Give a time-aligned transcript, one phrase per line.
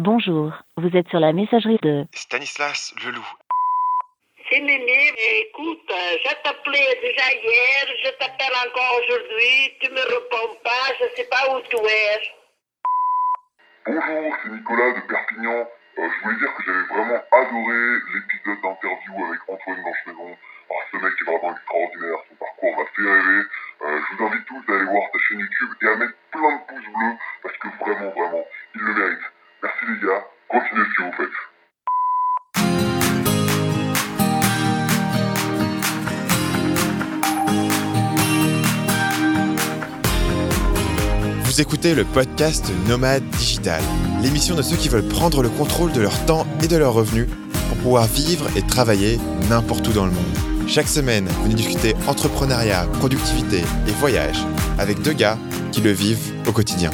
[0.00, 3.28] Bonjour, vous êtes sur la messagerie de Stanislas Leloup.
[4.48, 5.12] C'est Mémé.
[5.44, 11.04] Écoute, euh, je t'appelais déjà hier, je t'appelle encore aujourd'hui, tu me réponds pas, je
[11.14, 12.16] sais pas où tu es.
[13.84, 15.68] Bonjour, c'est Nicolas de Perpignan.
[15.68, 20.38] Euh, je voulais dire que j'avais vraiment adoré l'épisode d'interview avec Antoine Blanchemaison.
[20.70, 23.42] Ah, ce mec est vraiment extraordinaire, son parcours m'a fait rêver.
[23.84, 26.56] Euh, je vous invite tous à aller voir sa chaîne YouTube et à mettre plein
[26.56, 28.44] de pouces bleus parce que vraiment, vraiment,
[28.74, 29.28] il le mérite.
[29.62, 31.28] Merci les gars, continuez ce que vous faites.
[41.44, 43.82] Vous écoutez le podcast Nomade Digital,
[44.22, 47.28] l'émission de ceux qui veulent prendre le contrôle de leur temps et de leurs revenus
[47.68, 49.18] pour pouvoir vivre et travailler
[49.50, 50.38] n'importe où dans le monde.
[50.68, 54.38] Chaque semaine, venez discuter entrepreneuriat, productivité et voyage
[54.78, 55.36] avec deux gars
[55.70, 56.90] qui le vivent au quotidien.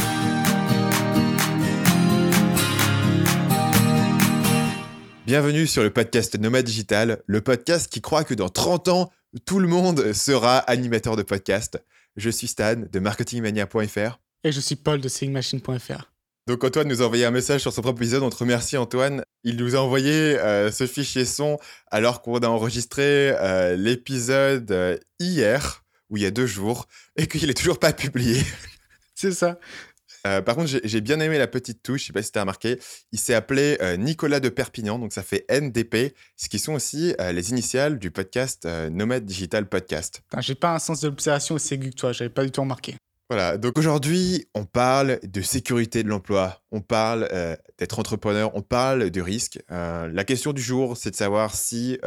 [5.27, 9.13] Bienvenue sur le podcast Nomade Digital, le podcast qui croit que dans 30 ans,
[9.45, 11.83] tout le monde sera animateur de podcast.
[12.15, 14.21] Je suis Stan de marketingmania.fr.
[14.45, 16.13] Et je suis Paul de singmachine.fr.
[16.47, 19.25] Donc Antoine nous a envoyé un message sur son propre épisode, on te remercie Antoine.
[19.43, 21.59] Il nous a envoyé euh, ce fichier son
[21.91, 27.27] alors qu'on a enregistré euh, l'épisode euh, hier, ou il y a deux jours, et
[27.27, 28.45] qu'il est toujours pas publié.
[29.17, 29.59] C'est ça.
[30.27, 32.43] Euh, par contre, j'ai bien aimé la petite touche, je sais pas si tu as
[32.43, 32.79] remarqué.
[33.13, 37.15] Il s'est appelé euh, Nicolas de Perpignan, donc ça fait NDP, ce qui sont aussi
[37.21, 40.23] euh, les initiales du podcast Nomade Digital Podcast.
[40.39, 42.97] J'ai pas un sens de l'observation aussi aigu que toi, j'avais pas du tout remarqué.
[43.29, 47.29] Voilà, donc aujourd'hui, on parle de sécurité de l'emploi, on parle
[47.77, 49.59] d'être entrepreneur, on parle de risque.
[49.69, 51.99] La question du jour, c'est de savoir si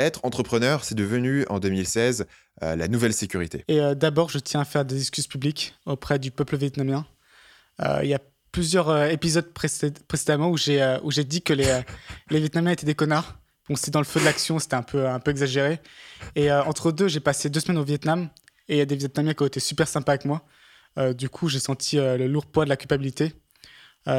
[0.00, 2.26] être entrepreneur, c'est devenu en 2016
[2.62, 3.64] euh, la nouvelle sécurité.
[3.68, 7.06] Et d'abord, je tiens à faire des excuses publiques auprès du peuple vietnamien.
[7.82, 8.20] Euh, Il y a
[8.52, 11.80] plusieurs euh, épisodes précé- précédemment où j'ai euh, où j'ai dit que les,
[12.30, 13.38] les Vietnamiens étaient des connards.
[13.68, 15.80] Bon, c'était dans le feu de l'action, c'était un peu, un peu exagéré.
[16.36, 18.28] Et euh, entre deux, j'ai passé deux semaines au Vietnam
[18.68, 20.42] et il y a des Vietnamiens qui ont été super sympas avec moi.
[20.98, 23.32] Euh, du coup, j'ai senti euh, le lourd poids de la culpabilité.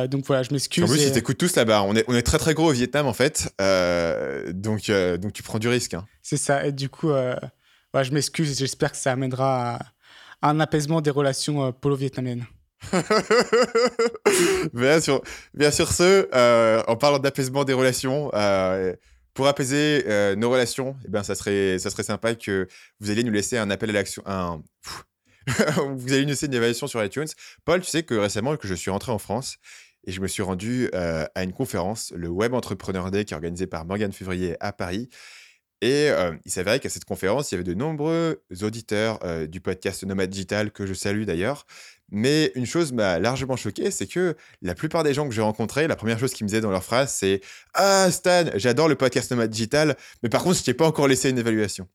[0.10, 0.84] Donc voilà, je m'excuse.
[0.84, 1.84] En plus, et- ils t'écoutent tous là-bas.
[1.84, 3.54] On est, on est très très gros au Vietnam en fait,
[4.52, 4.90] donc,
[5.22, 5.94] donc tu prends du risque.
[5.94, 6.08] hein.
[6.24, 6.66] C'est ça.
[6.66, 7.40] Et du coup, voilà,
[8.04, 9.80] je m'excuse et j'espère que ça amènera à,
[10.42, 12.46] à un apaisement des relations polo-vietnamiennes.
[14.74, 15.22] bien, sûr,
[15.54, 18.94] bien sûr, ce, euh, en parlant d'apaisement des relations, euh,
[19.34, 22.68] pour apaiser euh, nos relations, eh ben, ça, serait, ça serait sympa que
[23.00, 24.24] vous alliez nous laisser un appel à l'action.
[24.26, 24.62] Un...
[25.48, 27.28] vous allez nous laisser une évaluation sur iTunes.
[27.66, 29.58] Paul, tu sais que récemment, que je suis rentré en France
[30.08, 33.66] et je me suis rendu à une conférence, le Web Entrepreneur Day, qui est organisé
[33.66, 35.10] par Morgane Février à Paris.
[35.82, 36.10] Et
[36.46, 40.72] il s'avérait qu'à cette conférence, il y avait de nombreux auditeurs du podcast Nomade Digital,
[40.72, 41.66] que je salue d'ailleurs.
[42.12, 45.88] Mais une chose m'a largement choqué, c'est que la plupart des gens que j'ai rencontrés,
[45.88, 47.42] la première chose qu'ils me disaient dans leur phrase, c'est
[47.74, 51.30] Ah, Stan, j'adore le podcast Nomade Digital, mais par contre, je t'ai pas encore laissé
[51.30, 51.88] une évaluation.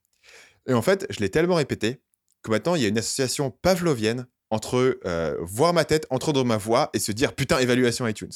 [0.67, 2.01] Et en fait, je l'ai tellement répété
[2.43, 6.57] que maintenant, il y a une association pavlovienne entre euh, voir ma tête, entendre ma
[6.57, 8.33] voix et se dire putain, évaluation iTunes.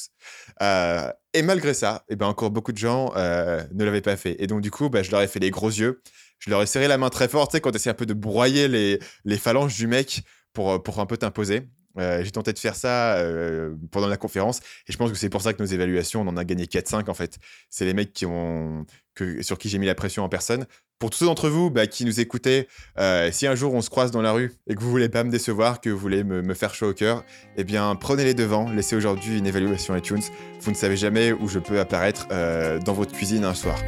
[0.62, 4.36] Euh, et malgré ça, eh ben, encore beaucoup de gens euh, ne l'avaient pas fait.
[4.38, 6.02] Et donc, du coup, bah, je leur ai fait les gros yeux.
[6.38, 8.14] Je leur ai serré la main très fort, tu sais, quand tu un peu de
[8.14, 10.22] broyer les, les phalanges du mec
[10.54, 11.69] pour, pour un peu t'imposer.
[11.98, 15.28] Euh, j'ai tenté de faire ça euh, pendant la conférence et je pense que c'est
[15.28, 17.38] pour ça que nos évaluations, on en a gagné 4-5 en fait.
[17.70, 18.84] C'est les mecs qui ont,
[19.15, 20.66] que, sur qui j'ai mis la pression en personne.
[20.98, 23.91] Pour tous ceux d'entre vous bah, qui nous écoutez, euh, si un jour on se
[23.91, 26.42] croise dans la rue et que vous voulez pas me décevoir, que vous voulez me,
[26.42, 27.25] me faire chaud au cœur,
[27.56, 30.22] eh bien prenez les devants, laissez aujourd'hui une évaluation iTunes.
[30.60, 33.78] Vous ne savez jamais où je peux apparaître euh, dans votre cuisine un soir.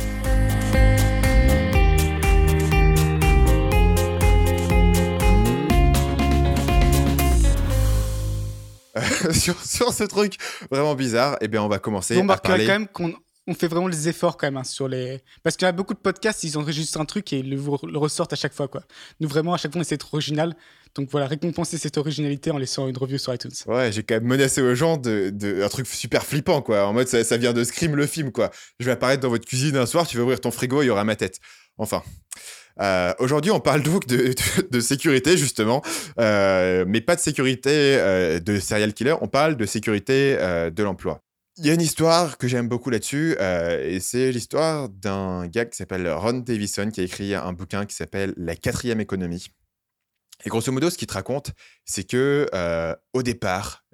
[9.33, 10.37] sur, sur ce truc
[10.71, 12.67] vraiment bizarre, eh bien on va commencer on remarquera parler.
[12.67, 13.15] quand même qu'on
[13.47, 15.21] on fait vraiment les efforts quand même hein, sur les.
[15.43, 18.33] Parce qu'il y a beaucoup de podcasts, ils enregistrent un truc et ils le, ressortent
[18.33, 18.67] à chaque fois.
[18.67, 18.83] Quoi.
[19.21, 20.57] Nous, vraiment, à chaque fois, on essaie d'être original.
[20.95, 23.53] Donc voilà, récompenser cette originalité en laissant une review sur iTunes.
[23.67, 26.87] Ouais, j'ai quand même menacé aux gens de, de un truc super flippant, quoi.
[26.87, 28.51] En mode, ça, ça vient de Scream le film, quoi.
[28.81, 30.91] Je vais apparaître dans votre cuisine un soir, tu vas ouvrir ton frigo, il y
[30.91, 31.39] aura ma tête.
[31.79, 32.03] Enfin.
[32.81, 35.83] Euh, Aujourd'hui, on parle donc de, sécurité, justement,
[36.21, 41.23] euh, mais pas de sécurité euh, de serial killer, on parle de sécurité de l'emploi.
[41.59, 45.77] Il y a une histoire que j'aime beaucoup là-dessus, et c'est l'histoire d'un gars qui
[45.77, 49.47] s'appelle Ron Davison, qui a écrit un bouquin qui s'appelle La quatrième économie.
[50.45, 51.53] Et grosso modo, ce qu'il te raconte,
[51.87, 52.47] c'est que
[53.15, 53.87] au départ,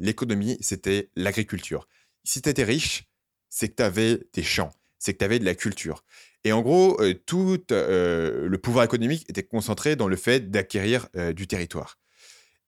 [0.00, 1.86] l'économie, c'était l'agriculture.
[2.24, 3.04] Si tu étais riche,
[3.50, 6.04] c'est que tu avais des champs, c'est que tu avais de la culture.
[6.46, 11.08] Et en gros, euh, tout euh, le pouvoir économique était concentré dans le fait d'acquérir
[11.16, 11.98] euh, du territoire.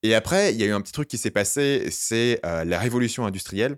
[0.03, 3.25] Et après, il y a eu un petit truc qui s'est passé, c'est la révolution
[3.25, 3.77] industrielle.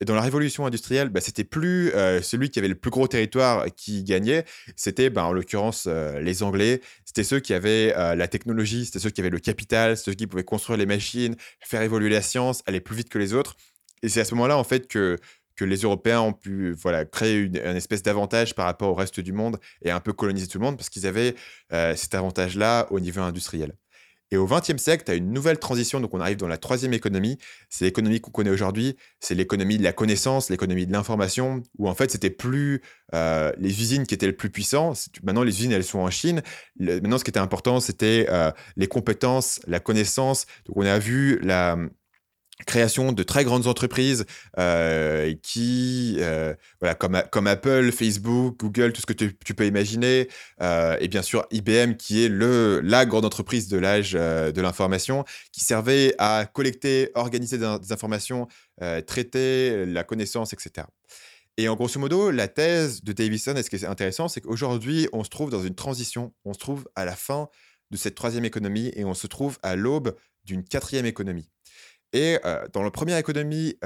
[0.00, 3.64] Et dans la révolution industrielle, bah, c'était plus celui qui avait le plus gros territoire
[3.74, 4.44] qui gagnait,
[4.76, 9.22] c'était bah, en l'occurrence les Anglais, c'était ceux qui avaient la technologie, c'était ceux qui
[9.22, 12.96] avaient le capital, ceux qui pouvaient construire les machines, faire évoluer la science, aller plus
[12.96, 13.56] vite que les autres.
[14.02, 15.18] Et c'est à ce moment-là, en fait, que,
[15.56, 19.32] que les Européens ont pu voilà, créer une, espèce d'avantage par rapport au reste du
[19.32, 21.34] monde et un peu coloniser tout le monde parce qu'ils avaient
[21.70, 23.74] cet avantage-là au niveau industriel.
[24.32, 26.94] Et au XXe siècle, tu as une nouvelle transition, donc on arrive dans la troisième
[26.94, 27.36] économie.
[27.68, 31.94] C'est l'économie qu'on connaît aujourd'hui, c'est l'économie de la connaissance, l'économie de l'information, où en
[31.94, 32.80] fait, c'était plus
[33.14, 35.08] euh, les usines qui étaient les plus puissantes.
[35.22, 36.40] Maintenant, les usines, elles sont en Chine.
[36.80, 40.46] maintenant, ce qui était important, c'était euh, les compétences, la connaissance.
[40.64, 41.76] Donc, on a vu la,
[42.64, 44.24] création de très grandes entreprises
[44.58, 50.28] euh, qui, euh, voilà, comme, comme Apple, Facebook, Google, tout ce que tu, peux imaginer,
[50.60, 55.24] euh, et bien sûr IBM qui est le, la grande entreprise de l'âge de l'information,
[55.52, 58.48] qui servait à collecter, organiser des, informations,
[59.06, 60.86] traiter la connaissance, etc.
[61.58, 65.08] Et en grosso modo, la thèse de Davison, et ce qui est intéressant, c'est qu'aujourd'hui,
[65.12, 67.48] on se trouve dans une transition, on se trouve à la fin
[67.90, 71.48] de cette troisième économie et on se trouve à l'aube d'une quatrième économie.
[72.12, 72.38] Et
[72.72, 73.76] dans la première économie,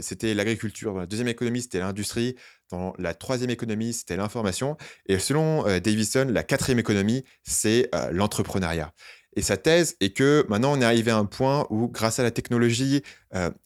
[0.00, 0.94] c'était l'agriculture.
[0.94, 2.36] Dans la deuxième économie, c'était l'industrie.
[2.70, 4.76] Dans la troisième économie, c'était l'information.
[5.06, 8.92] Et selon Davison, la quatrième économie, c'est l'entrepreneuriat.
[9.36, 12.22] Et sa thèse est que maintenant, on est arrivé à un point où, grâce à
[12.22, 13.02] la technologie,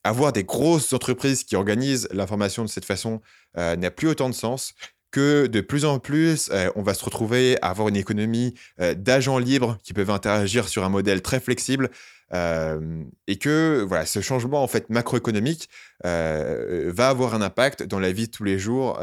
[0.02, 3.20] avoir des grosses entreprises qui organisent l'information de cette façon
[3.56, 4.74] n'a plus autant de sens
[5.10, 8.54] que de plus en plus, on va se retrouver à avoir une économie
[8.96, 11.90] d'agents libres qui peuvent interagir sur un modèle très flexible
[12.32, 15.68] et que voilà, ce changement en fait macroéconomique
[16.04, 19.00] va avoir un impact dans la vie de tous les jours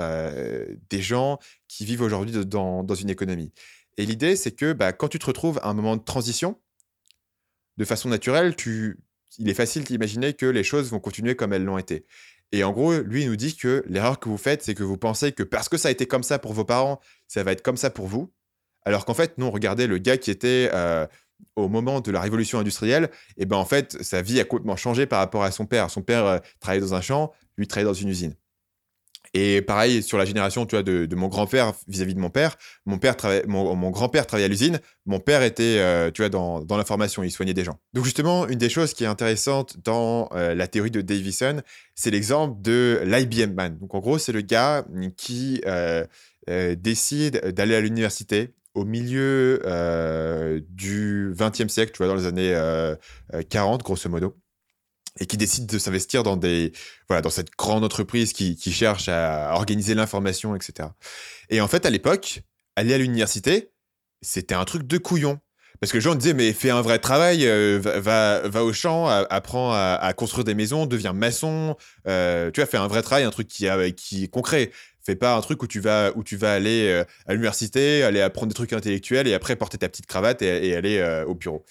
[0.90, 3.52] des gens qui vivent aujourd'hui dans, dans, une économie.
[3.98, 6.60] Et l'idée, c'est que bah, quand tu te retrouves à un moment de transition,
[7.78, 9.00] de façon naturelle, tu,
[9.38, 12.06] il est facile d'imaginer que les choses vont continuer comme elles l'ont été.
[12.52, 14.98] Et en gros, lui, il nous dit que l'erreur que vous faites, c'est que vous
[14.98, 17.62] pensez que parce que ça a été comme ça pour vos parents, ça va être
[17.62, 18.32] comme ça pour vous.
[18.86, 20.70] Alors qu'en fait, non, regardez le gars qui était
[21.56, 25.06] au moment de la révolution industrielle, et ben en fait, sa vie a complètement changé
[25.06, 25.90] par rapport à son père.
[25.90, 28.36] Son père euh, travaillait dans un champ, lui travaillait dans une usine.
[29.34, 32.56] Et pareil sur la génération, tu vois, de, mon grand-père vis-à-vis de mon père.
[32.86, 33.16] Mon père
[33.48, 34.80] mon, grand-père travaillait à l'usine.
[35.06, 37.22] Mon père était, euh, tu vois, dans, dans l'information.
[37.22, 37.78] Il soignait des gens.
[37.94, 41.62] Donc justement, une des choses qui est intéressante dans euh, la théorie de Davison,
[41.96, 43.78] c'est l'exemple de l'IBM Man.
[43.78, 44.86] Donc en gros, c'est le gars
[45.18, 45.62] qui
[46.78, 52.52] décide d'aller à l'université au milieu euh, du XXe siècle, tu vois, dans les années
[52.52, 54.38] 40, euh, euh, grosso modo,
[55.20, 56.74] et qui décide de s'investir dans des
[57.08, 60.90] voilà dans cette grande entreprise qui, qui cherche à organiser l'information, etc.
[61.50, 62.42] Et en fait, à l'époque,
[62.76, 63.72] aller à l'université,
[64.22, 65.40] c'était un truc de couillon.
[65.82, 67.46] Parce que les gens disaient, mais fais un vrai travail,
[67.80, 71.76] va, va, au champ, apprends à, construire des maisons, deviens maçon,
[72.06, 72.12] tu
[72.56, 73.68] vois, fais un vrai travail, un truc qui,
[73.98, 74.72] qui est concret.
[75.06, 78.22] Fais pas un truc où tu vas, où tu vas aller euh, à l'université, aller
[78.22, 81.64] apprendre des trucs intellectuels et après porter ta petite cravate et, aller euh, au bureau.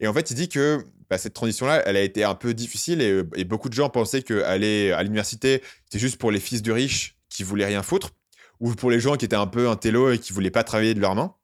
[0.00, 3.00] Et en fait, il dit que bah, cette transition-là, elle a été un peu difficile
[3.00, 7.16] et, beaucoup de gens pensaient qu'aller à l'université, c'était juste pour les fils de riches
[7.28, 8.10] qui voulaient rien foutre
[8.58, 11.00] ou pour les gens qui étaient un peu intello et qui voulaient pas travailler de
[11.00, 11.34] leurs mains.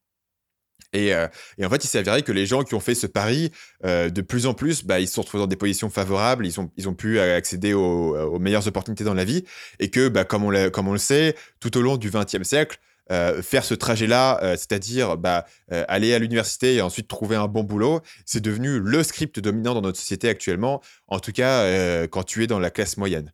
[0.95, 1.29] Euh,
[1.59, 3.51] et, en fait, il s'est avéré que les gens qui ont fait ce pari,
[3.85, 6.61] euh, de plus en plus, bah, ils se sont retrouvés dans des positions favorables, ils
[6.61, 9.45] ont, ils ont pu accéder aux, meilleures opportunités dans la vie,
[9.81, 12.79] et que, bah, comme, on comme on le sait, tout au long du XXe siècle,
[13.13, 18.01] euh, faire ce trajet-là, c'est-à-dire bah, aller à l'université et ensuite trouver un bon boulot,
[18.25, 22.47] c'est devenu le script dominant dans notre société actuellement, en tout cas quand tu es
[22.49, 23.33] dans la classe moyenne.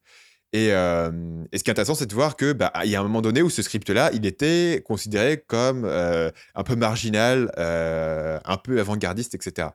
[0.54, 1.10] Euh,
[1.50, 3.22] et, ce qui est intéressant, c'est de voir que bah, il y a un moment
[3.22, 8.78] donné où ce script-là, il était considéré comme euh, un peu marginal, euh, un peu
[8.78, 9.68] avant-gardiste, etc.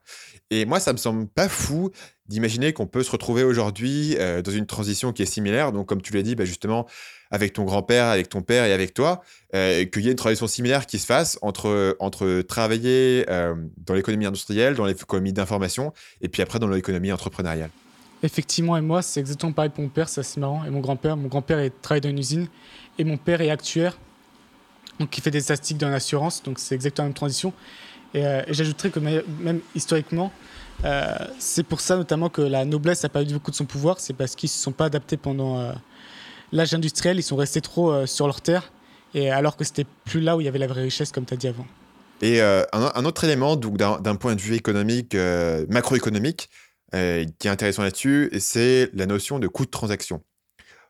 [0.52, 1.92] Et moi, ça me semble pas fou
[2.28, 5.72] d'imaginer qu'on peut se retrouver aujourd'hui dans une transition qui est similaire.
[5.72, 6.86] Donc, comme tu l'as dit, bah, justement,
[7.32, 9.22] avec ton grand-père, avec ton père et avec toi,
[9.54, 13.26] qu'il y ait une transition similaire qui se fasse entre, entre travailler
[13.78, 17.72] dans l'économie industrielle, dans l'économie d'information, et puis après dans l'économie entrepreneuriale.
[18.24, 20.64] Effectivement, et moi, c'est exactement pareil pour mon père, c'est assez marrant.
[20.66, 22.48] Et mon grand-père, mon grand-père travaille dans une usine,
[22.98, 23.98] et mon père est actuaire,
[25.00, 27.54] donc il fait des statistiques dans l'assurance, donc c'est exactement la même transition.
[28.14, 30.32] Et, euh, j'ajouterais que même historiquement,
[30.86, 34.00] euh, c'est pour ça notamment que la noblesse n'a pas eu beaucoup de son pouvoir,
[34.00, 35.74] c'est parce qu'ils ne se sont pas adaptés pendant euh,
[36.52, 38.72] l'âge industriel, ils sont restés trop sur leur terre,
[39.14, 41.34] et alors que c'était plus là où il y avait la vraie richesse, comme tu
[41.34, 41.66] as dit avant.
[42.22, 45.16] Et un, un, autre élément, donc d'un point de vue économique,
[45.70, 46.50] macroéconomique,
[46.96, 50.24] euh, qui est intéressant là-dessus, c'est la notion de coût de transaction.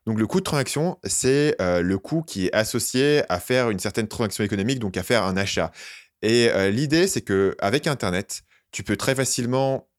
[0.05, 3.79] Donc le coût de transaction, c'est euh, le coût qui est associé à faire une
[3.79, 5.71] certaine transaction économique, donc à faire un achat.
[6.21, 9.89] Et euh, l'idée, c'est que avec Internet, tu peux très facilement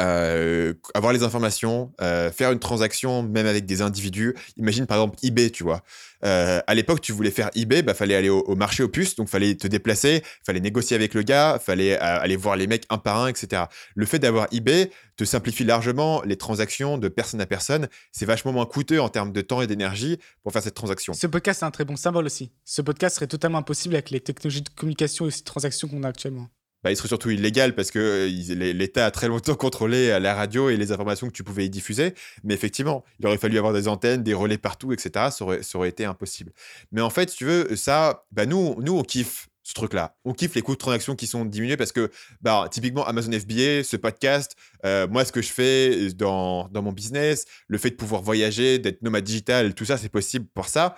[0.00, 4.34] euh, avoir les informations, euh, faire une transaction même avec des individus.
[4.56, 5.82] Imagine par exemple eBay, tu vois.
[6.24, 9.28] Euh, à l'époque, tu voulais faire eBay, bah fallait aller au, marché aux puces, donc
[9.28, 13.18] fallait te déplacer, fallait négocier avec le gars, fallait aller voir les mecs un par
[13.18, 13.64] un, etc.
[13.94, 17.88] Le fait d'avoir eBay te simplifie largement les transactions de personne à personne.
[18.12, 21.12] C'est vachement moins coûteux en termes de temps et d'énergie pour faire cette transaction.
[21.12, 22.50] Ce podcast est un très bon symbole aussi.
[22.64, 26.08] Ce podcast serait totalement impossible avec les technologies de communication et de transactions qu'on a
[26.08, 26.48] actuellement
[26.82, 27.98] bah, il serait surtout illégal parce que
[28.28, 31.66] euh, l'État a très longtemps contrôlé euh, la radio et les informations que tu pouvais
[31.66, 32.14] y diffuser.
[32.44, 35.28] Mais effectivement, il aurait fallu avoir des antennes, des relais partout, etc.
[35.30, 36.52] Ça aurait, été impossible.
[36.90, 40.16] Mais en fait, si tu veux, ça, bah, nous, nous, on kiffe ce truc-là.
[40.24, 42.10] On kiffe les coûts de transaction qui sont diminués parce que,
[42.40, 46.92] bah, typiquement, Amazon FBA, ce podcast, euh, moi, ce que je fais dans, dans mon
[46.92, 50.96] business, le fait de pouvoir voyager, d'être nomade digital, tout ça, c'est possible pour ça.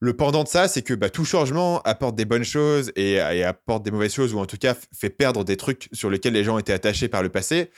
[0.00, 3.82] Le pendant de ça, c'est que bah, tout changement apporte des bonnes choses et, apporte
[3.82, 6.58] des mauvaises choses, ou en tout cas fait perdre des trucs sur lesquels les gens
[6.58, 7.70] étaient attachés par le passé.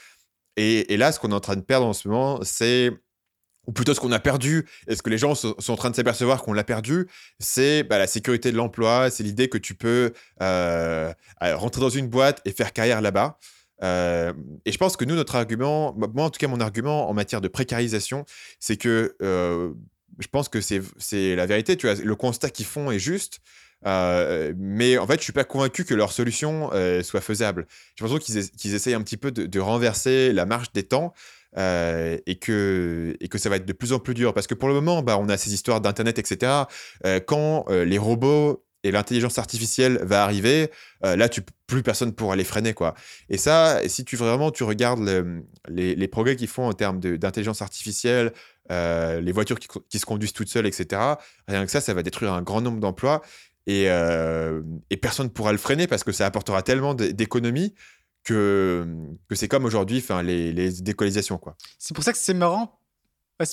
[0.57, 2.91] Et, là, ce qu'on est en train de perdre en ce moment, c'est
[3.67, 5.95] ou plutôt ce qu'on a perdu, et ce que les gens sont, en train de
[5.95, 7.07] s'apercevoir qu'on l'a perdu,
[7.39, 10.11] c'est bah, la sécurité de l'emploi, c'est l'idée que tu peux
[10.41, 13.37] euh, rentrer dans une boîte et faire carrière là-bas.
[13.83, 14.33] Euh,
[14.65, 17.41] et je pense que nous, notre argument, moi en tout cas mon argument en matière
[17.41, 18.25] de précarisation,
[18.59, 19.71] c'est que euh,
[20.19, 21.77] je pense que c'est la vérité.
[21.77, 23.39] Tu vois, le constat qu'ils font est juste.
[23.85, 27.65] Euh, mais en fait, je suis pas convaincu que leur solution euh, soit faisable.
[27.95, 31.13] J'ai l'impression qu'ils essayent un petit peu de, renverser la marche des temps
[31.57, 34.33] euh, et, que, et que ça va être de plus en plus dur.
[34.33, 36.63] Parce que pour le moment, bah, on a ces histoires d'Internet, etc.
[37.25, 40.69] quand les robots et l'intelligence artificielle va arriver,
[41.01, 42.95] là, tu, plus personne pourra les freiner, quoi.
[43.29, 45.01] Et ça, si tu vraiment tu regardes
[45.67, 48.33] les, les, progrès qu'ils font en termes d'intelligence artificielle,
[48.71, 51.01] euh, les voitures qui, se conduisent toutes seules, etc.
[51.47, 53.21] Rien que ça, ça va détruire un grand nombre d'emplois
[53.65, 54.61] et, euh,
[55.01, 57.73] personne ne pourra le freiner parce que ça apportera tellement d'économies
[58.23, 58.87] que,
[59.27, 61.39] que c'est comme aujourd'hui les, les décolonisations.
[61.79, 62.79] C'est pour ça que c'est marrant.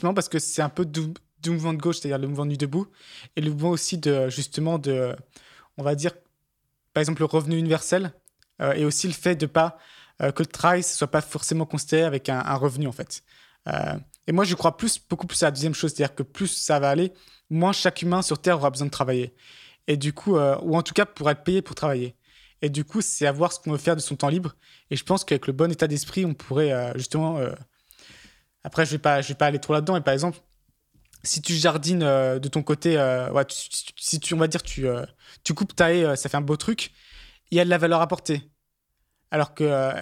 [0.03, 1.01] Marrant parce que c'est un peu du,
[1.47, 2.89] mouvement de gauche, c'est-à-dire le mouvement du debout,
[3.37, 5.15] et le mouvement aussi de, justement, de,
[5.79, 6.13] on va dire,
[6.93, 8.13] par exemple, le revenu universel,
[8.61, 9.79] euh, et aussi le fait de pas
[10.19, 13.23] que le travail ne soit pas forcément considéré avec un revenu, en fait.
[14.27, 16.81] Et moi, je crois plus, beaucoup plus à la deuxième chose, c'est-à-dire que plus ça
[16.81, 17.13] va aller,
[17.51, 19.35] moins chaque humain sur Terre aura besoin de travailler.
[19.87, 22.17] Et du coup, euh, ou en tout cas pour être payé pour travailler.
[22.63, 24.57] Et du coup, c'est à voir ce qu'on veut faire de son temps libre.
[24.91, 27.39] Et je pense qu'avec le bon état d'esprit, on pourrait euh, justement.
[27.39, 27.53] Euh,
[28.65, 30.39] après, je ne vais, pas, je vais pas aller trop là-dedans, mais par exemple,
[31.23, 32.97] si tu jardines de ton côté,
[33.97, 34.87] si tu, on va dire, tu,
[35.45, 36.91] tu coupes ta haie, ça fait un beau truc,
[37.53, 38.51] il y a de la valeur apportée.
[39.31, 39.93] Alors que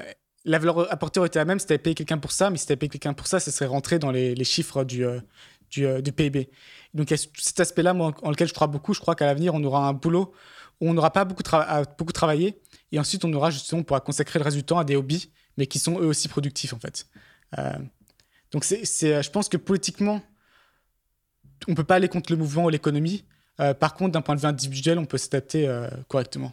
[0.45, 2.67] la valeur apportée été la même si tu avais payé quelqu'un pour ça, mais si
[2.67, 5.21] tu avais payé quelqu'un pour ça, ça serait rentré dans les, chiffres du, euh,
[5.79, 6.51] euh, du, PIB.
[6.93, 8.95] Donc, il y a cet aspect-là, en, lequel je crois beaucoup.
[8.95, 10.33] Je crois qu'à l'avenir, on aura un boulot
[10.81, 11.43] où on n'aura pas beaucoup,
[11.99, 12.61] beaucoup travaillé,
[12.93, 15.31] et ensuite, on aura justement, on pourra consacrer le reste du temps à des hobbies,
[15.57, 17.07] mais qui sont eux aussi productifs, en fait.
[17.59, 17.73] Euh,
[18.51, 20.21] donc, c'est, je pense que politiquement,
[21.69, 23.25] on ne peut pas aller contre le mouvement ou l'économie.
[23.81, 25.67] par contre, d'un point de vue individuel, on peut s'adapter
[26.09, 26.53] correctement.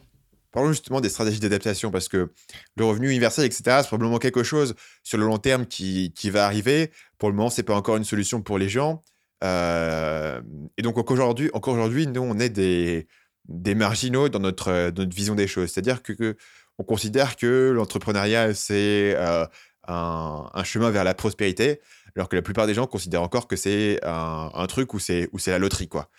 [0.51, 2.31] Parlons justement des stratégies d'adaptation parce que
[2.75, 6.45] le revenu universel, etc., c'est probablement quelque chose sur le long terme qui, qui va
[6.45, 6.91] arriver.
[7.17, 9.03] Pour le moment, c'est pas encore une solution pour les gens.
[9.43, 10.41] Euh,
[10.77, 13.07] et donc, encore aujourd'hui, encore aujourd'hui, nous, on est des,
[13.45, 15.71] des marginaux dans notre, notre vision des choses.
[15.71, 16.35] C'est-à-dire que,
[16.77, 19.45] on considère que l'entrepreneuriat, c'est euh,
[19.87, 21.79] un, un, chemin vers la prospérité,
[22.15, 25.29] alors que la plupart des gens considèrent encore que c'est un, un, truc où c'est
[25.47, 26.09] la loterie, quoi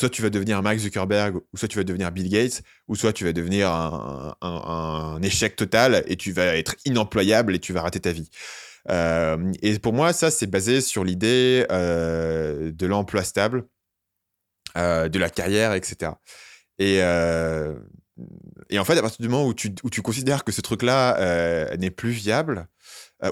[0.00, 3.12] soit tu vas devenir Mark Zuckerberg, ou soit tu vas devenir Bill Gates, ou soit
[3.12, 8.00] tu vas devenir un, échec total et tu vas être inemployable et tu vas rater
[8.00, 8.30] ta vie.
[8.88, 13.66] Euh, et pour moi, ça, c'est basé sur l'idée euh, de l'emploi stable,
[14.78, 16.12] euh, de la carrière, etc.
[16.78, 22.10] Et, en fait, à partir du moment où tu, considères que ce truc-là n'est plus
[22.10, 22.68] viable,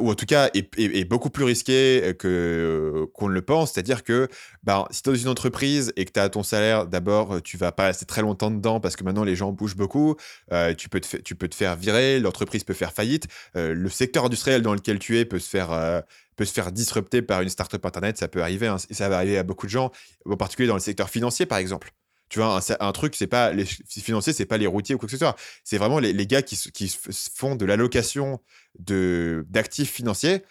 [0.01, 3.73] ou en tout cas est, beaucoup plus risqué euh, que qu'on ne le pense.
[3.73, 4.29] C'est-à-dire que
[4.63, 7.57] bah, si tu es dans une entreprise et que tu as ton salaire, d'abord, tu
[7.57, 10.17] vas pas rester très longtemps dedans parce que maintenant les gens bougent beaucoup.
[10.53, 13.27] Euh, tu, peux te tu peux te faire virer, l'entreprise peut faire faillite.
[13.55, 16.03] le secteur industriel dans lequel tu es peut se faire
[16.37, 19.39] peut se faire disrupter par une startup internet, ça peut arriver, hein, ça va arriver
[19.39, 19.91] à beaucoup de gens,
[20.25, 21.93] en particulier dans le secteur financier par exemple.
[22.29, 25.13] Tu vois, un, truc, c'est pas les financiers, c'est pas les routiers ou quoi que
[25.13, 25.37] ce soit.
[25.65, 26.89] C'est vraiment les, gars qui, qui,
[27.35, 28.41] font de l'allocation
[28.79, 30.43] d'actifs financiers.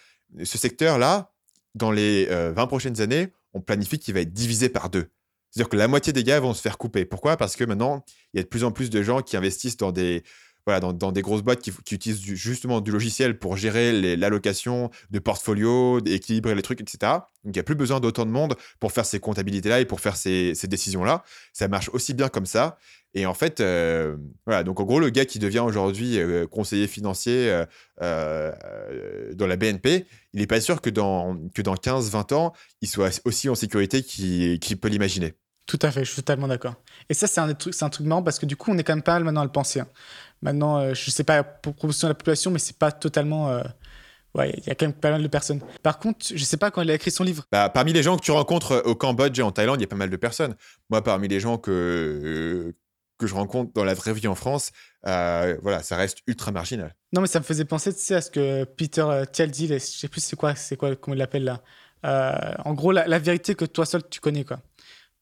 [0.42, 1.32] Ce secteur-là,
[1.74, 5.08] dans les 20 euh, prochaines années, on planifie qu'il va être divisé par deux.
[5.50, 7.04] C'est-à-dire que la moitié des gars vont se faire couper.
[7.04, 7.36] Pourquoi?
[7.36, 9.92] Parce que maintenant, il y a de plus en plus de gens qui investissent dans
[9.92, 10.22] des,
[10.68, 15.98] voilà, dans, des grosses boîtes qui, utilisent justement du logiciel pour gérer l'allocation de portfolio,
[16.04, 16.98] équilibrer les trucs, etc.
[17.00, 20.00] Donc, il n'y a plus besoin d'autant de monde pour faire ces comptabilités-là et pour
[20.00, 21.24] faire ces, décisions-là.
[21.54, 22.76] Ça marche aussi bien comme ça.
[23.14, 26.86] Et en fait, euh, voilà, donc en gros, le gars qui devient aujourd'hui euh, conseiller
[26.86, 27.64] financier
[28.02, 28.52] euh,
[29.32, 33.22] dans la BNP, il n'est pas sûr que dans, que dans 15-20 ans, il soit
[33.24, 35.32] aussi en sécurité qu'il peut l'imaginer.
[35.68, 36.76] Tout à fait, je suis totalement d'accord.
[37.10, 38.94] Et ça, c'est un, c'est un truc marrant parce que du coup, on est quand
[38.94, 39.80] même pas mal maintenant à le penser.
[39.80, 39.86] hein.
[40.42, 43.48] Maintenant, euh, je sais pas pour proportion de la population, mais c'est pas totalement.
[43.50, 43.62] euh,
[44.34, 45.60] Ouais, il y a quand même pas mal de personnes.
[45.82, 47.44] Par contre, je sais pas quand il a écrit son livre.
[47.50, 49.84] Bah, parmi les gens que tu rencontres euh, au Cambodge et en Thaïlande, il y
[49.84, 50.54] a pas mal de personnes.
[50.90, 52.74] Moi, parmi les gens que,
[53.16, 54.70] que je rencontre dans la vraie vie en France,
[55.06, 56.94] euh, voilà, ça reste ultra marginal.
[57.14, 59.66] Non, mais ça me faisait penser, tu sais, à ce que Peter Thiel dit.
[59.66, 61.62] Je sais plus c'est quoi, c'est quoi, comment il l'appelle là.
[62.04, 64.60] Euh, en gros, la, la vérité que toi seul tu connais, quoi.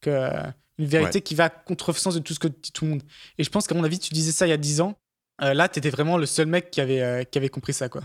[0.01, 0.29] Que,
[0.77, 1.21] une vérité Ouais.
[1.21, 3.03] qui va à contre-sens de tout ce que dit tout le monde.
[3.39, 4.95] Et je pense qu'à mon avis, tu disais ça il y a 10 ans.
[5.41, 7.89] Euh, là, tu étais vraiment le seul mec qui avait, euh, qui avait compris ça,
[7.89, 8.01] quoi.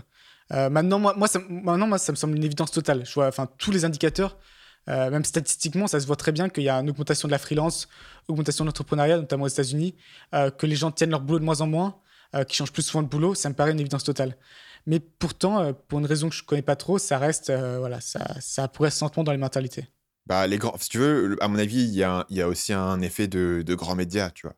[0.51, 3.05] Euh, maintenant, moi, ça, maintenant, ça me semble une évidence totale.
[3.05, 4.37] Je tous les indicateurs,
[4.87, 7.87] même statistiquement, ça se voit très bien qu'il y a une augmentation de la freelance,
[8.27, 9.95] augmentation de l'entrepreneuriat, notamment aux États-Unis,
[10.33, 11.95] que les gens tiennent leur boulot de moins en moins,
[12.35, 13.33] euh, qui changent plus souvent de boulot.
[13.33, 14.35] Ça me paraît une évidence totale.
[14.85, 18.67] Mais pourtant, pour une raison que je connais pas trop, ça reste, voilà, ça, ça
[18.67, 19.87] pourrait sentir dans les mentalités.
[20.25, 22.73] Bah, les grands, si tu veux, à mon avis, il y a, y a aussi
[22.73, 24.55] un effet de, de grands médias, tu vois.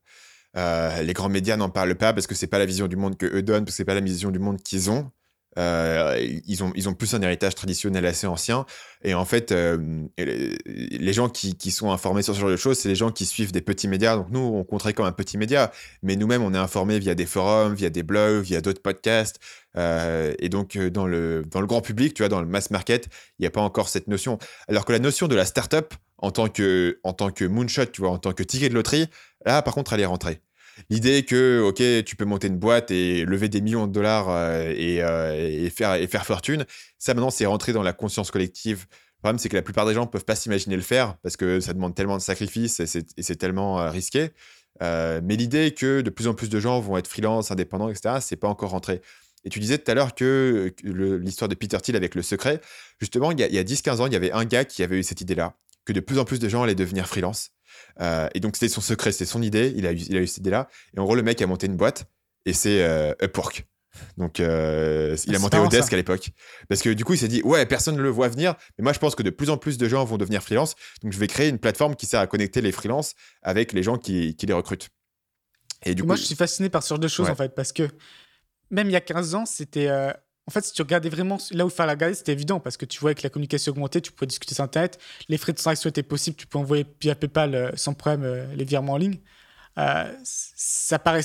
[0.58, 3.18] Euh, les grands médias n'en parlent pas parce que c'est pas la vision du monde
[3.18, 5.12] que eux donnent, parce que c'est pas la vision du monde qu'ils ont.
[5.58, 6.74] Euh, ils ont.
[6.76, 8.66] Ils ont plus un héritage traditionnel assez ancien.
[9.04, 12.78] Et en fait, euh, les, gens qui, qui sont informés sur ce genre de choses,
[12.80, 14.18] c'est les gens qui suivent des petits médias.
[14.18, 15.72] Donc nous, on compterait comme un petit média,
[16.04, 19.40] mais nous-mêmes, on est informés via des forums, via des blogs, via d'autres podcasts.
[19.78, 23.08] Et donc, dans le, dans le grand public, tu vois, dans le mass market,
[23.40, 24.40] il n'y a pas encore cette notion.
[24.68, 28.02] Alors que la notion de la startup, en tant que, en tant que moonshot, tu
[28.02, 29.08] vois, en tant que ticket de loterie,
[29.46, 30.42] là, par contre, elle est rentrée.
[30.90, 34.74] L'idée que, ok, tu peux monter une boîte et lever des millions de dollars euh,
[34.76, 36.66] et, euh, et faire, et faire fortune,
[36.98, 38.86] ça maintenant, c'est rentré dans la conscience collective.
[38.90, 41.38] Le problème, c'est que la plupart des gens ne peuvent pas s'imaginer le faire parce
[41.38, 44.32] que ça demande tellement de sacrifices et c'est tellement euh, risqué.
[44.82, 48.36] Mais l'idée que de plus en plus de gens vont être freelance, indépendants, etc., c'est
[48.36, 49.02] pas encore rentré.
[49.46, 52.60] Et tu disais tout à l'heure que l'histoire de Peter Thiel avec le secret,
[53.00, 55.04] justement, il y a, a 10-15 ans, il y avait un gars qui avait eu
[55.04, 57.52] cette idée-là, que de plus en plus de gens allaient devenir freelance.
[58.02, 60.28] Euh, et donc, c'était son secret, c'était son idée, il a, eu, il a eu
[60.28, 60.68] cette idée-là.
[60.96, 62.06] Et en gros, le mec a monté une boîte,
[62.46, 63.66] et c'est euh, Upwork.
[64.18, 66.32] Donc, euh, il a c'est monté Odesk à l'époque.
[66.68, 68.92] Parce que du coup, il s'est dit, ouais, personne ne le voit venir, mais moi,
[68.92, 70.76] je pense que de plus en plus de gens vont devenir freelance.
[71.02, 73.98] Donc, je vais créer une plateforme qui sert à connecter les freelances avec les gens
[73.98, 74.90] qui, qui les recrutent.
[75.86, 77.32] Et du Moi, coup, je suis fasciné par ce genre de choses, Ouais.
[77.32, 77.88] en fait, parce que
[78.70, 79.90] même il y a 15 ans, c'était.
[80.48, 82.86] En fait, si tu regardais vraiment là où il fallait regarder, c'était évident, parce que
[82.86, 85.90] tu voyais que la communication augmentait, tu pouvais discuter sur Internet, les frais de transaction
[85.90, 89.18] étaient possibles, tu pouvais envoyer via PayPal euh, sans problème euh, les virements en ligne.
[89.80, 91.24] Euh, ça paraît.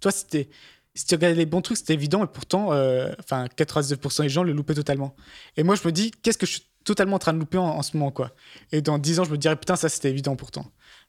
[0.00, 0.48] Toi, c'était.
[0.94, 4.42] Si tu regardais les bons trucs, c'était évident, et pourtant, euh, enfin, 99% des gens
[4.42, 5.14] le loupaient totalement.
[5.56, 7.66] Et moi, je me dis, qu'est-ce que je suis totalement en train de louper en,
[7.66, 8.32] en ce moment, quoi?
[8.72, 10.66] Et dans 10 ans, je me dirais, putain, ça, c'était évident pourtant.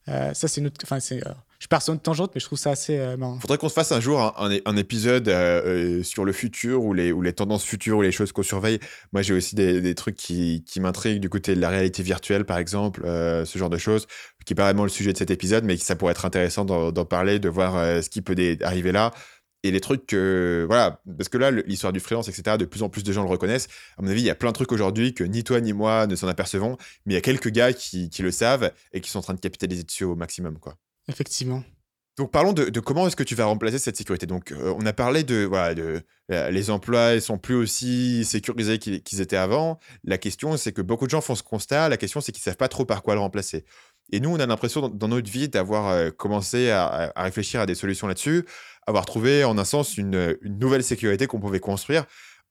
[0.10, 0.82] Euh, ça, c'est une autre.
[0.84, 1.26] Enfin, c'est.
[1.26, 3.38] euh, je pars sur une tangente, mais je trouve ça assez euh, marrant.
[3.42, 7.34] Faudrait qu'on se fasse un jour un, épisode euh, euh, sur le futur ou les,
[7.34, 8.80] tendances futures ou les choses qu'on surveille.
[9.12, 13.02] Moi, j'ai aussi des, trucs qui, m'intriguent du côté de la réalité virtuelle, par exemple,
[13.06, 14.08] ce genre de choses,
[14.46, 17.06] qui est pas vraiment le sujet de cet épisode, mais ça pourrait être intéressant d'en
[17.06, 19.12] parler, de voir ce qui peut arriver là.
[19.64, 20.66] Et les trucs que.
[20.68, 23.30] Voilà, parce que là, l'histoire du freelance, etc., de plus en plus de gens le
[23.30, 23.68] reconnaissent.
[23.98, 26.08] À mon avis, il y a plein de trucs aujourd'hui que ni toi ni moi
[26.08, 29.10] ne s'en apercevons, mais il y a quelques gars qui, qui le savent et qui
[29.10, 30.76] sont en train de capitaliser dessus au maximum, quoi.
[31.10, 31.64] Effectivement.
[32.20, 34.26] Donc parlons de, de comment est-ce que tu vas remplacer cette sécurité.
[34.26, 36.02] Donc euh, on a parlé de voilà de
[36.34, 39.80] euh, les emplois ils sont plus aussi sécurisés qu'ils qu'ils étaient avant.
[40.04, 41.88] La question c'est que beaucoup de gens font ce constat.
[41.88, 43.64] La question c'est qu'ils savent pas trop par quoi le remplacer.
[44.12, 47.76] Et nous on a l'impression dans, notre vie d'avoir euh, commencé à, réfléchir à des
[47.76, 48.46] solutions là-dessus,
[48.88, 52.06] avoir trouvé en un sens une, nouvelle sécurité qu'on pouvait construire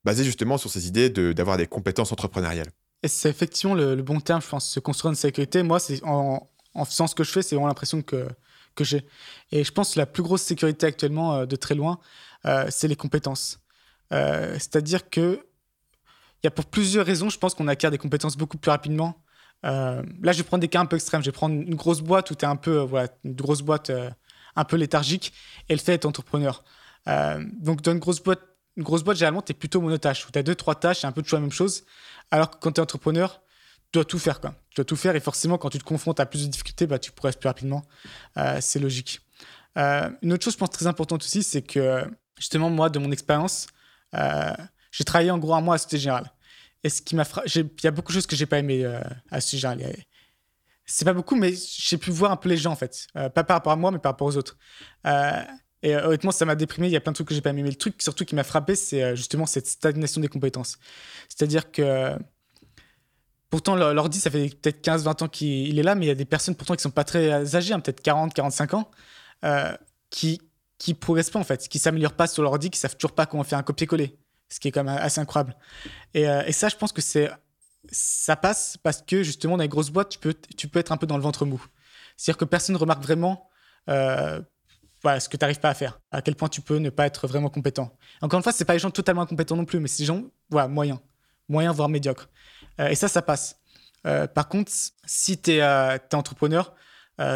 [0.05, 2.69] basée justement sur ces idées de- d'avoir des compétences entrepreneuriales.
[3.03, 5.63] Et c'est effectivement le, bon terme, je pense, se construire une sécurité.
[5.63, 6.49] Moi, c'est en,
[6.85, 8.27] faisant ce que je fais, c'est vraiment l'impression que,
[8.75, 9.05] que j'ai.
[9.51, 11.99] Et je pense que la plus grosse sécurité actuellement, euh, de très loin,
[12.45, 13.59] euh, c'est les compétences.
[14.11, 15.39] C'est-à-dire que
[16.41, 19.21] il y a pour plusieurs raisons, je pense qu'on acquiert des compétences beaucoup plus rapidement.
[19.65, 21.21] Euh, là, je vais prendre des cas un peu extrêmes.
[21.21, 23.61] Je vais prendre une grosse boîte où tu es un peu, euh, voilà, une grosse
[23.61, 24.09] boîte euh,
[24.55, 25.33] un peu léthargique
[25.67, 26.63] et le fait d'être entrepreneur.
[27.59, 28.41] Donc, dans une grosse boîte,
[28.77, 31.07] une grosse boîte, généralement, tu es plutôt monotâche, où tu as deux, trois tâches et
[31.07, 31.83] un peu toujours la même chose.
[32.29, 33.41] Alors que quand tu es entrepreneur,
[33.85, 34.39] tu dois tout faire.
[34.39, 34.53] Quoi.
[34.69, 36.99] Tu dois tout faire et forcément, quand tu te confrontes à plus de difficultés, bah,
[36.99, 37.83] tu progresses plus rapidement.
[38.59, 39.21] C'est logique.
[39.75, 42.05] Une autre chose, je pense, très importante aussi, c'est que
[42.37, 43.67] justement, moi, de mon expérience,
[44.13, 46.31] j'ai travaillé en gros un mois à Société Générale.
[46.85, 48.99] Ce Il y a beaucoup de choses que j'ai pas aimé euh,
[49.31, 49.39] à.
[49.39, 49.89] Il y a-
[50.85, 53.07] C'est pas beaucoup, mais j'ai pu voir un peu les gens, en fait.
[53.15, 54.57] Euh, pas par rapport à moi, mais par rapport aux autres.
[55.07, 55.41] Euh,
[55.83, 56.87] Et euh, honnêtement, ça m'a déprimé.
[56.87, 57.63] Il y a plein de trucs que j'ai pas aimé.
[57.63, 60.77] Mais le truc surtout qui m'a frappé, c'est justement cette stagnation des compétences.
[61.29, 62.17] C'est-à-dire que
[63.49, 66.15] pourtant, l'ordi, ça fait peut-être 15-20 ans qu'il il est là, mais il y a
[66.15, 68.91] des personnes pourtant qui sont pas très âgées, hein, peut-être 40-45 ans,
[70.09, 70.41] qui
[70.77, 73.43] qui progressent pas en fait, qui s'améliorent pas sur l'ordi, qui savent toujours pas comment
[73.43, 74.17] faire un copier-coller.
[74.49, 75.55] Ce qui est quand même assez incroyable.
[76.13, 77.29] Et, euh, et ça, je pense que c'est
[77.91, 80.97] ça passe parce que justement dans les grosses boîtes, tu peux, tu peux être un
[80.97, 81.63] peu dans le ventre mou.
[82.17, 83.49] C'est-à-dire que personne ne remarque vraiment
[83.89, 84.41] euh,
[85.01, 87.05] voilà, ce que tu n'arrives pas à faire, à quel point tu peux ne pas
[87.05, 87.95] être vraiment compétent.
[88.21, 90.23] Encore une fois, ce pas les gens totalement incompétents non plus, mais c'est des gens
[90.49, 90.99] voilà, moyens,
[91.47, 92.29] moyens voire médiocres.
[92.79, 93.57] Euh, et ça, ça passe.
[94.03, 94.71] Par contre,
[95.05, 95.63] si tu es,
[96.13, 96.73] entrepreneur,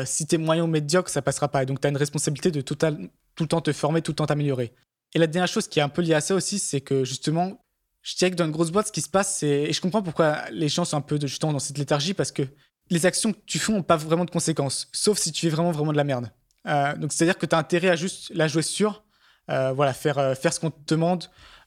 [0.06, 1.64] si tu es moyen ou médiocre, ça passera pas.
[1.64, 4.16] Et donc, tu as une responsabilité de total, tout le temps te former, tout le
[4.16, 4.74] temps t'améliorer.
[5.16, 7.64] Et la dernière chose qui est un peu liée à ça aussi, c'est que justement,
[8.02, 9.44] je dirais que dans une grosse boîte, ce qui se passe.
[9.44, 12.44] Et je comprends pourquoi les gens sont un peu justement dans cette léthargie, parce que
[12.90, 15.72] les actions que tu fais n'ont pas vraiment de conséquences, sauf si tu fais vraiment,
[15.72, 16.32] vraiment de la merde.
[16.68, 19.04] Euh, donc, c'est-à-dire que tu as intérêt à juste la jouer sûre,
[19.50, 21.26] euh, voilà, faire, euh, faire ce qu'on te demande.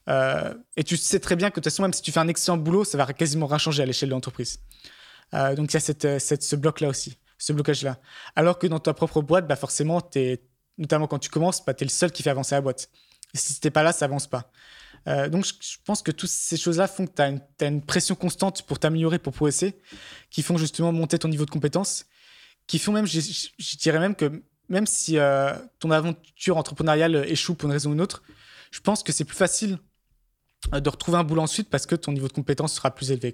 [0.09, 2.27] euh, et tu sais très bien que de toute façon, même si tu fais un
[2.27, 4.59] excellent boulot, ça va quasiment rien changer à l'échelle de l'entreprise.
[5.33, 7.99] Donc, il y a cette, ce bloc-là aussi, ce blocage-là.
[8.35, 10.41] Alors que dans ta propre boîte, bah, forcément, t'es-
[10.77, 12.89] notamment quand tu commences, bah, tu es le seul qui fait avancer la boîte.
[13.37, 14.51] Et si t'es pas là, ça avance pas.
[15.07, 18.63] Euh, donc, je, pense que toutes ces choses-là font que tu as, une pression constante
[18.63, 19.79] pour t'améliorer, pour progresser,
[20.31, 22.05] qui font justement monter ton niveau de compétence,
[22.65, 27.69] qui font même, je, dirais même que même si euh, ton aventure entrepreneuriale échoue pour
[27.69, 28.23] une raison ou une autre,
[28.71, 29.77] je pense que c'est plus facile
[30.73, 33.33] euh, de retrouver un boulot ensuite parce que ton niveau de compétence sera plus élevé.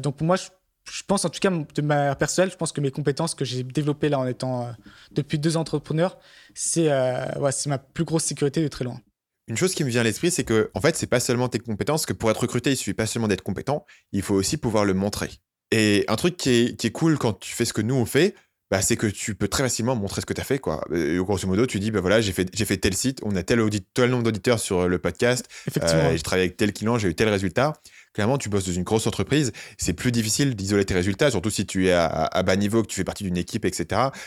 [0.00, 2.90] Donc, pour moi, je, pense en tout cas de ma personnelle, je pense que mes
[2.90, 4.74] compétences que j'ai développées là en étant
[5.10, 6.18] depuis deux ans entrepreneur,
[6.54, 6.88] c'est
[7.38, 9.00] ouais, c'est ma plus grosse sécurité de très loin.
[9.48, 11.58] Une chose qui me vient à l'esprit, c'est que, en fait, c'est pas seulement tes
[11.58, 14.84] compétences, que pour être recruté, il suffit pas seulement d'être compétent, il faut aussi pouvoir
[14.84, 15.30] le montrer.
[15.72, 18.04] Et un truc qui est, qui est cool quand tu fais ce que nous on
[18.04, 18.34] fait,
[18.70, 20.58] bah, c'est que tu peux très facilement montrer ce que tu as fait.
[20.58, 20.82] Quoi.
[20.94, 23.42] Et, grosso modo, tu dis, bah voilà, j'ai fait, j'ai fait tel site, on a
[23.42, 26.04] tel, audit, tel nombre d'auditeurs sur le podcast, Effectivement.
[26.04, 27.74] euh, j'ai travaillé avec tel client, j'ai eu tel résultat.
[28.14, 31.66] Clairement, tu bosses dans une grosse entreprise, c'est plus difficile d'isoler tes résultats, surtout si
[31.66, 33.86] tu es à, bas niveau, que tu fais partie d'une équipe, etc.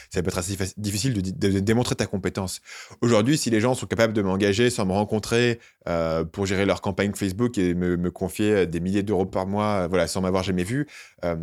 [0.10, 2.62] Ça peut être assez difficile de, démontrer ta compétence.
[3.02, 6.82] Aujourd'hui, si les gens sont capables de m'engager sans me rencontrer euh, pour gérer leur
[6.82, 10.63] campagne Facebook et me, confier des milliers d'euros par mois, euh, voilà, sans m'avoir jamais
[10.63, 10.88] vu,
[11.24, 11.36] euh,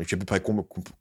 [0.00, 0.42] je suis à peu près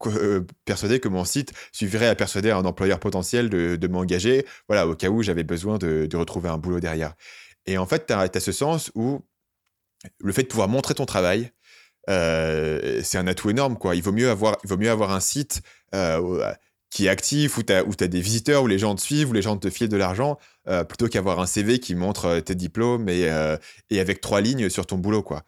[0.08, 4.96] euh, persuadé que mon site suffirait à persuader un employeur potentiel de, m'engager, voilà, au
[4.96, 7.14] cas où j'avais besoin de, retrouver un boulot derrière.
[7.66, 9.22] Et en fait, tu as, ce sens où
[10.20, 11.52] le fait de pouvoir montrer ton travail,
[12.10, 13.78] euh, c'est un atout énorme.
[13.78, 13.96] Quoi.
[13.96, 15.62] Il, vaut mieux avoir, il vaut mieux avoir un site
[15.94, 16.54] euh,
[16.90, 19.34] qui est actif, où tu as, as, des visiteurs, où les gens te suivent, où
[19.34, 22.56] les gens te filent de l'argent, euh, plutôt qu'avoir un CV qui montre euh, tes
[22.56, 23.58] diplômes et, euh,
[23.90, 25.22] et avec trois lignes sur ton boulot.
[25.22, 25.44] Quoi.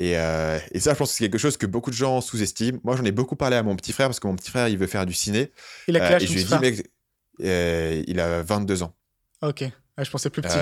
[0.00, 2.78] Et, euh, et, ça, je pense que c'est quelque chose que beaucoup de gens sous-estiment.
[2.84, 4.78] Moi, j'en ai beaucoup parlé à mon petit frère, parce que mon petit frère, il
[4.78, 5.52] veut faire du ciné.
[5.88, 6.90] Il a quel âge, et je lui ai dit, mec,
[7.42, 8.94] euh, il a 22 ans.
[9.42, 9.64] Ok,
[9.96, 10.56] ah, je pensais plus petit.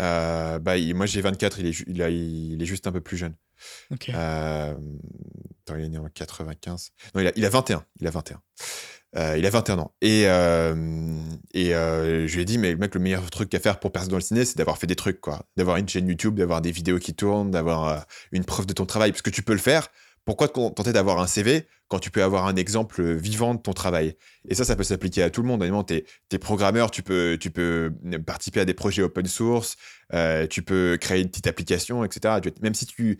[0.00, 3.00] Euh, bah, il, moi j'ai 24, il est, il, a, il est juste un peu
[3.00, 3.34] plus jeune.
[3.90, 4.08] Ok.
[4.08, 4.74] Euh,
[5.62, 6.90] attends, il est né en 95.
[7.14, 7.84] Non, il a, il a 21.
[8.00, 8.40] Il a 21.
[9.16, 9.94] Euh, il a 21 ans.
[10.00, 11.20] Et, euh,
[11.52, 13.90] et euh, je lui ai dit, mais le mec, le meilleur truc à faire pour
[13.90, 15.42] percer dans le ciné, c'est d'avoir fait des trucs, quoi.
[15.56, 17.98] D'avoir une chaîne YouTube, d'avoir des vidéos qui tournent, d'avoir euh,
[18.30, 19.10] une preuve de ton travail.
[19.10, 19.88] Parce que tu peux le faire.
[20.24, 23.72] Pourquoi te contenter d'avoir un CV quand tu peux avoir un exemple vivant de ton
[23.72, 24.16] travail?
[24.48, 25.62] Et ça, ça peut s'appliquer à tout le monde.
[25.62, 27.92] Honnêtement, tu es, programmeur, tu peux, tu peux
[28.24, 29.76] participer à des projets open source,
[30.12, 32.34] euh, tu peux créer une petite application, etc.
[32.62, 33.18] Même si tu,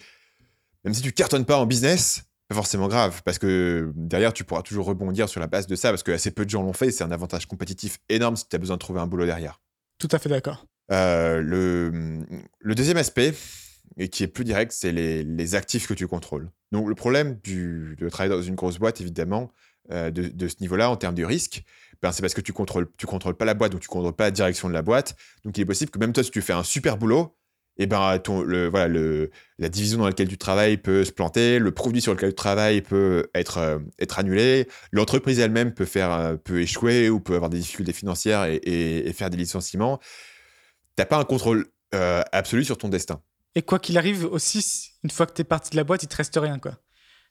[0.84, 4.62] même si tu cartonnes pas en business, pas forcément grave, parce que derrière, tu pourras
[4.62, 6.90] toujours rebondir sur la base de ça, parce que assez peu de gens l'ont fait,
[6.90, 9.60] c'est un avantage compétitif énorme si tu as besoin de trouver un boulot derrière.
[9.98, 10.66] Tout à fait d'accord.
[10.90, 12.24] Euh, le,
[12.58, 13.32] le, deuxième aspect,
[13.96, 16.50] et qui est plus direct, c'est les, actifs que tu contrôles.
[16.72, 19.52] Donc le problème de travailler dans une grosse boîte, évidemment,
[19.92, 21.64] euh, de, ce niveau-là, en termes de risque,
[22.00, 24.24] ben, c'est parce que tu contrôles, tu contrôles pas la boîte, donc tu contrôles pas
[24.24, 25.16] la direction de la boîte.
[25.44, 27.36] Donc il est possible que même toi, si tu fais un super boulot,
[27.76, 28.88] et ben ton, le, voilà,
[29.58, 32.82] la division dans laquelle tu travailles peut se planter, le produit sur lequel tu travailles
[32.82, 33.78] peut être, euh,
[34.16, 39.12] annulé, l'entreprise elle-même peut, faire, euh, peut échouer ou peut avoir des difficultés financières et,
[39.14, 39.98] faire des licenciements.
[39.98, 40.06] Tu
[40.98, 43.20] n'as pas un contrôle absolu sur ton destin.
[43.54, 46.08] Et quoi qu'il arrive aussi, une fois que tu es parti de la boîte, il
[46.08, 46.58] te reste rien.
[46.58, 46.72] quoi.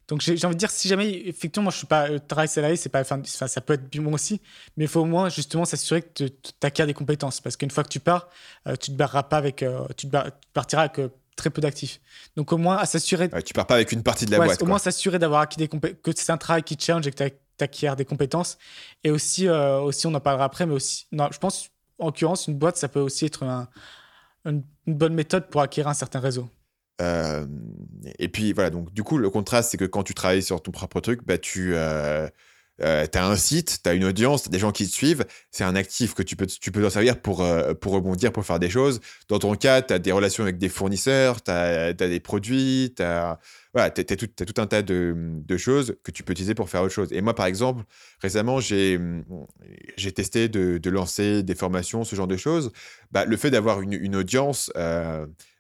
[0.08, 2.76] Donc j'ai envie de dire, si jamais, effectivement, moi je suis pas euh, travail salarié,
[2.76, 4.42] c'est pas, enfin, ça peut être bon aussi,
[4.76, 7.84] mais il faut au moins justement s'assurer que tu acquiers des compétences, parce qu'une fois
[7.84, 8.28] que tu pars,
[8.68, 11.62] euh, tu te barreras pas avec, euh, tu, te tu, partiras avec euh, très peu
[11.62, 12.00] d'actifs.
[12.36, 13.30] Donc au moins à s'assurer.
[13.32, 14.58] Ouais, tu pars pas avec une partie de la ouais, boîte.
[14.58, 14.70] Au quoi.
[14.70, 17.24] moins s'assurer d'avoir acquis des compétences, que c'est un travail qui te challenge et que
[17.24, 18.58] tu acquiers des compétences.
[19.04, 22.48] Et aussi, euh, aussi, on en parlera après, mais aussi, non, je pense, en l'occurrence,
[22.48, 23.68] une boîte, ça peut aussi être un,
[24.46, 26.50] une, bonne méthode pour acquérir un certain réseau.
[27.02, 27.46] Euh,
[28.18, 30.72] et puis voilà, donc du coup, le contraste, c'est que quand tu travailles sur ton
[30.72, 32.28] propre truc, bah, tu, euh,
[32.84, 35.26] euh, tu as un site, tu as une audience, tu des gens qui te suivent,
[35.52, 38.46] c'est un actif que tu peux, tu peux t'en servir pour, euh, pour rebondir, pour
[38.46, 39.02] faire des choses.
[39.28, 43.04] Dans ton cas, tu as des relations avec des fournisseurs, tu as, des produits, tu
[43.04, 43.40] as,
[43.74, 46.82] voilà, tout, as tout un tas de, de, choses que tu peux utiliser pour faire
[46.82, 47.12] autre chose.
[47.12, 47.84] Et moi, par exemple,
[48.22, 49.00] récemment, j'ai
[50.16, 52.72] testé de, de, lancer des formations, ce genre de choses.
[53.12, 54.72] Bah, le fait d'avoir une, une, audience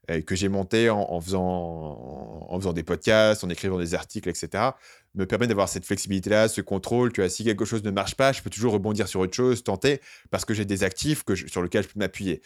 [0.09, 4.29] euh, que j'ai montée en, en, faisant, en faisant des podcasts, en écrivant des articles,
[4.29, 4.71] etc.,
[5.15, 7.11] me permet d'avoir cette flexibilité-là, ce contrôle.
[7.11, 9.63] Tu vois, si quelque chose ne marche pas, je peux toujours rebondir sur autre chose,
[9.63, 12.41] tenter, parce que j'ai des actifs que sur lesquels je peux m'appuyer.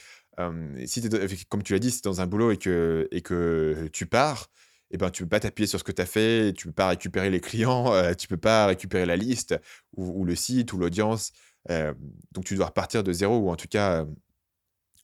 [0.85, 1.09] si
[1.49, 4.05] comme tu l'as dit, si tu es dans un boulot et que, et que tu
[4.05, 4.49] pars,
[4.93, 6.89] eh ben, tu peux pas t'appuyer sur ce que tu as fait, tu peux pas
[6.89, 9.55] récupérer les clients, tu euh, tu peux pas récupérer la liste
[9.97, 11.31] ou, le site ou l'audience.
[11.71, 11.93] Euh,
[12.31, 14.05] donc tu dois repartir de zéro ou en tout cas,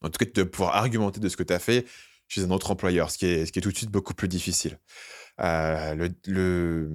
[0.02, 1.88] en tout cas, de pouvoir argumenter de ce que tu as fait
[2.28, 4.28] chez un autre employeur, ce qui est, ce qui est tout de suite beaucoup plus
[4.28, 4.78] difficile.
[5.42, 6.90] Euh, le,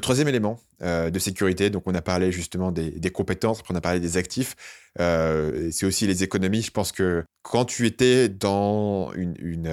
[0.00, 4.00] troisième élément euh, de sécurité, donc on a parlé justement des, compétences, on a parlé
[4.00, 4.56] des actifs,
[4.98, 6.62] euh, c'est aussi les économies.
[6.62, 9.68] Je pense que quand tu étais dans une,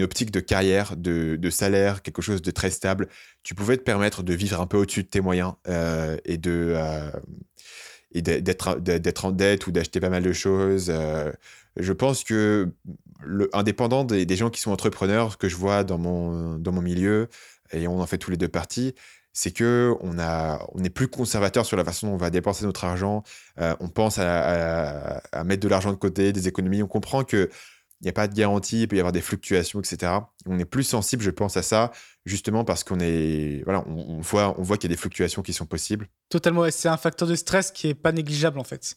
[0.00, 3.08] optique de carrière, de, salaire, quelque chose de très stable,
[3.42, 5.52] tu pouvais te permettre de vivre un peu au-dessus de tes moyens
[6.24, 6.38] et
[8.22, 10.90] d'être en dette ou d'acheter pas mal de choses
[11.76, 12.70] je pense que
[13.20, 17.28] le, indépendant des, gens qui sont entrepreneurs, que je vois dans mon, dans mon milieu,
[17.72, 18.94] et on en fait tous les deux parties,
[19.32, 22.66] c'est que on, a, on est plus conservateur sur la façon dont on va dépenser
[22.66, 23.22] notre argent.
[23.58, 26.82] Euh, on pense à, à, mettre de l'argent de côté, des économies.
[26.82, 27.48] On comprend que
[28.02, 30.12] il n'y a pas de garantie, il peut y avoir des fluctuations, etc.
[30.46, 31.92] On est plus sensible, je pense, à ça,
[32.26, 35.52] justement parce qu'on est, voilà, on, voit, on voit qu'il y a des fluctuations qui
[35.52, 36.08] sont possibles.
[36.28, 38.96] Totalement, c'est un facteur de stress qui est pas négligeable en fait.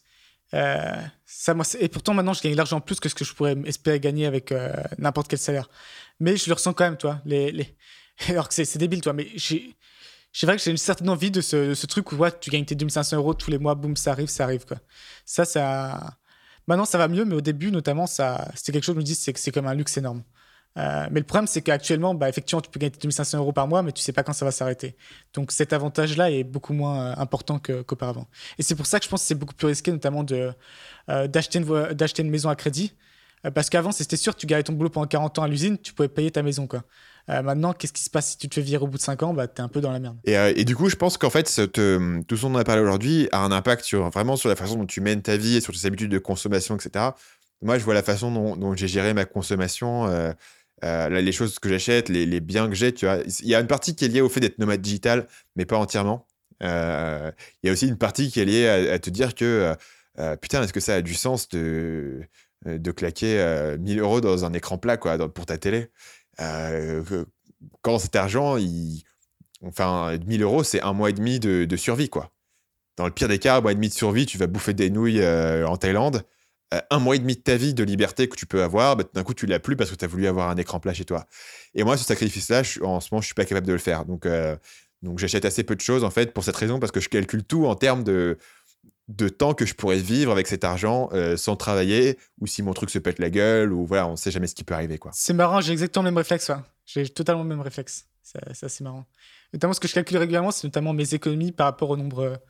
[0.54, 3.56] Euh, ça, moi, et pourtant, maintenant, je gagne l'argent plus que ce que je pourrais
[3.64, 5.68] espérer gagner avec euh, n'importe quel salaire.
[6.20, 7.20] Mais je le ressens quand même, toi.
[7.24, 7.76] Les.
[8.28, 9.12] Alors que c'est débile, toi.
[9.12, 9.28] Mais
[10.32, 12.74] c'est vrai que j'ai une certaine envie de ce, truc où ouais, tu gagnes tes
[12.74, 14.64] 2500 euros tous les mois, boum, ça arrive, ça arrive.
[14.64, 14.78] Quoi.
[15.24, 16.16] Ça, ça.
[16.66, 19.52] Maintenant, ça va mieux, mais au début, notamment, c'était quelque chose, je me dis, c'est
[19.52, 20.22] comme un luxe énorme.
[20.76, 23.82] Euh, mais le problème, c'est qu'actuellement, bah, effectivement, tu peux gagner 2500 euros par mois,
[23.82, 24.96] mais tu sais pas quand ça va s'arrêter.
[25.34, 28.26] Donc cet avantage-là est beaucoup moins euh, important qu'auparavant.
[28.58, 31.58] Et c'est pour ça que je pense que c'est beaucoup plus risqué, notamment euh, d'acheter
[31.58, 32.92] une, d'acheter une maison à crédit.
[33.54, 36.08] parce qu'avant, c'était sûr, tu gagnais ton boulot pendant 40 ans à l'usine, tu pouvais
[36.08, 36.66] payer ta maison.
[36.66, 36.82] Quoi.
[37.28, 39.32] maintenant, qu'est-ce qui se passe si tu te fais virer au bout de 5 ans?
[39.32, 40.18] Bah, Tu es un peu dans la merde.
[40.24, 43.38] Et, du coup, je pense qu'en fait, tout ce dont on a parlé aujourd'hui a
[43.38, 45.86] un impact sur, vraiment sur la façon dont tu mènes ta vie et sur tes
[45.86, 47.12] habitudes de consommation, etc.
[47.62, 50.32] Moi, je vois la façon dont, j'ai géré ma consommation euh,
[50.82, 53.18] les choses que j'achète, les, biens que j'ai, tu vois.
[53.40, 55.76] Il y a une partie qui est liée au fait d'être nomade digital, mais pas
[55.76, 56.26] entièrement.
[56.62, 57.30] Euh,
[57.62, 59.74] il y a aussi une partie qui est liée à, te dire que,
[60.18, 62.22] euh, putain, est-ce que ça a du sens de,
[62.64, 65.90] de claquer 1000 euros dans un écran plat, quoi, pour ta télé?
[67.82, 68.58] Quand cet argent,
[69.62, 72.30] enfin, 1000 euros, c'est un mois et demi de, de, survie, quoi.
[72.96, 74.90] Dans le pire des cas, un mois et demi de survie, tu vas bouffer des
[74.90, 76.24] nouilles en Thaïlande.
[76.74, 79.04] Euh, un mois et demi de ta vie de liberté que tu peux avoir, bah,
[79.14, 81.04] d'un coup, tu l'as plus parce que tu as voulu avoir un écran plat chez
[81.04, 81.26] toi.
[81.74, 84.04] Et moi, ce sacrifice-là, en ce moment, je suis pas capable de le faire.
[84.04, 84.56] Donc, euh,
[85.02, 87.44] donc j'achète assez peu de choses, en fait, pour cette raison, parce que je calcule
[87.44, 88.36] tout en termes de,
[89.38, 92.90] temps que je pourrais vivre avec cet argent euh, sans travailler, ou si mon truc
[92.90, 94.98] se pète la gueule, ou voilà, on sait jamais ce qui peut arriver.
[94.98, 95.12] quoi.
[95.14, 96.50] C'est marrant, j'ai exactement le même réflexe.
[96.84, 98.06] J'ai totalement le même réflexe.
[98.22, 99.06] C'est assez marrant.
[99.52, 102.42] Notamment, ce que je calcule régulièrement, c'est notamment mes économies par rapport au nombre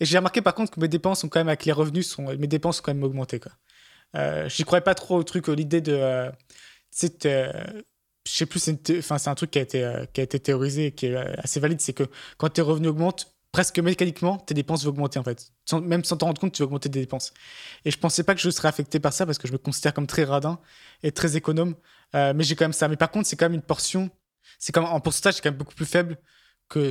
[0.00, 2.22] et j'ai remarqué par contre que mes dépenses sont quand même, avec les revenus, sont,
[2.22, 3.40] mes dépenses ont quand même augmenté.
[3.40, 3.52] Quoi.
[4.16, 5.92] Euh, J'y croyais pas trop au truc, l'idée de.
[5.92, 6.30] Euh,
[7.24, 7.52] euh,
[8.26, 10.92] je sais plus, c'est un truc qui a, été, euh, qui a été théorisé et
[10.92, 12.04] qui est assez valide c'est que
[12.36, 15.52] quand tes revenus augmentent, presque mécaniquement, tes dépenses vont augmenter en fait.
[15.82, 17.32] même sans t'en rendre compte, tu vas augmenter tes dépenses.
[17.84, 19.94] Et je pensais pas que je serais affecté par ça parce que je me considère
[19.94, 20.60] comme très radin
[21.02, 21.74] et très économe.
[22.12, 22.88] mais j'ai quand même ça.
[22.88, 24.10] Mais par contre, c'est quand même une portion.
[24.58, 26.18] C'est comme en pourcentage, c'est quand même beaucoup plus faible
[26.68, 26.90] que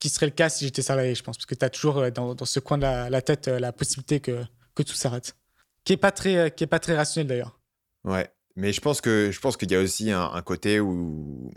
[0.00, 2.10] qui serait le cas si j'étais salarié, je pense, parce que tu as toujours euh,
[2.10, 4.42] dans, ce coin de la, tête euh, la possibilité que,
[4.74, 5.36] tout s'arrête.
[5.84, 7.60] Qui est pas très, euh, pas très rationnel d'ailleurs.
[8.04, 11.52] Ouais, mais je pense qu'il y a aussi un côté où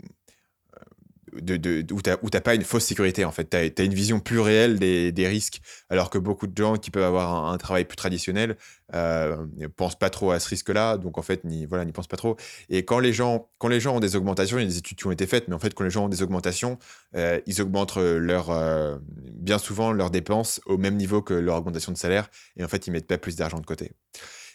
[1.40, 3.50] de, de, où tu n'as pas une fausse sécurité, en fait.
[3.50, 7.04] Tu as, une vision plus réelle des, risques, alors que beaucoup de gens qui peuvent
[7.04, 8.56] avoir un, travail plus traditionnel
[8.94, 12.16] euh, ne pensent pas trop à ce risque-là, donc en fait, n'y voilà, pensent pas
[12.16, 12.36] trop.
[12.68, 14.98] Et quand les, gens, quand les gens ont des augmentations, il y a des études
[14.98, 16.78] qui ont été faites, mais en fait, quand les gens ont des augmentations,
[17.16, 18.96] euh, ils augmentent leur, euh,
[19.32, 22.86] bien souvent leurs dépenses au même niveau que leur augmentation de salaire, et en fait,
[22.86, 23.92] ils mettent pas plus d'argent de côté.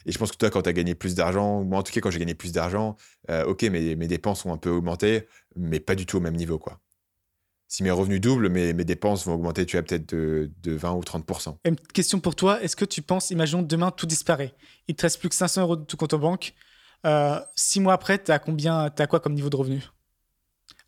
[0.05, 1.99] Et je pense que toi, quand tu as gagné plus d'argent, moi en tout cas,
[1.99, 2.95] quand j'ai gagné plus d'argent,
[3.29, 6.35] euh, ok, mes, mes dépenses ont un peu augmenté, mais pas du tout au même
[6.35, 6.79] niveau, quoi.
[7.67, 10.93] Si mes revenus doublent, mes, mes dépenses vont augmenter, tu as peut-être de, de, 20
[10.93, 11.57] ou 30%.
[11.65, 14.55] une question pour toi, est-ce que tu penses, imaginons demain tout disparaît,
[14.87, 16.55] il te reste plus que 500 euros de tout compte en banque,
[17.05, 19.83] euh, six mois après, tu as combien, as quoi comme niveau de revenu?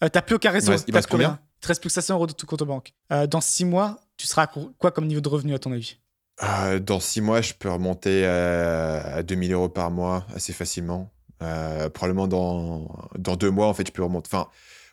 [0.04, 0.74] Euh, T'as plus aucun réseau.
[0.88, 1.39] Il reste, combien?
[1.62, 2.93] Te reste plus que 500 euros de ton compte en banque.
[3.12, 6.00] Euh, dans six mois, tu seras à quoi comme niveau de revenu à ton avis?
[6.43, 11.12] Euh, dans six mois, je peux remonter à, à 2000 euros par mois assez facilement.
[11.43, 14.30] Euh, probablement dans, dans deux mois, en fait, je peux remonter.
[14.32, 14.47] Enfin,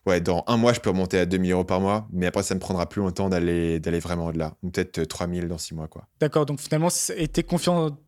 [0.07, 2.55] ouais, dans un mois, je peux remonter à 2000 euros par mois, mais après, ça
[2.55, 4.55] me prendra plus longtemps d'aller d'aller vraiment au-delà.
[4.63, 6.07] Peut-être 3000 dans six mois, quoi.
[6.21, 6.89] D'accord, donc finalement,
[7.33, 7.99] t'es confiant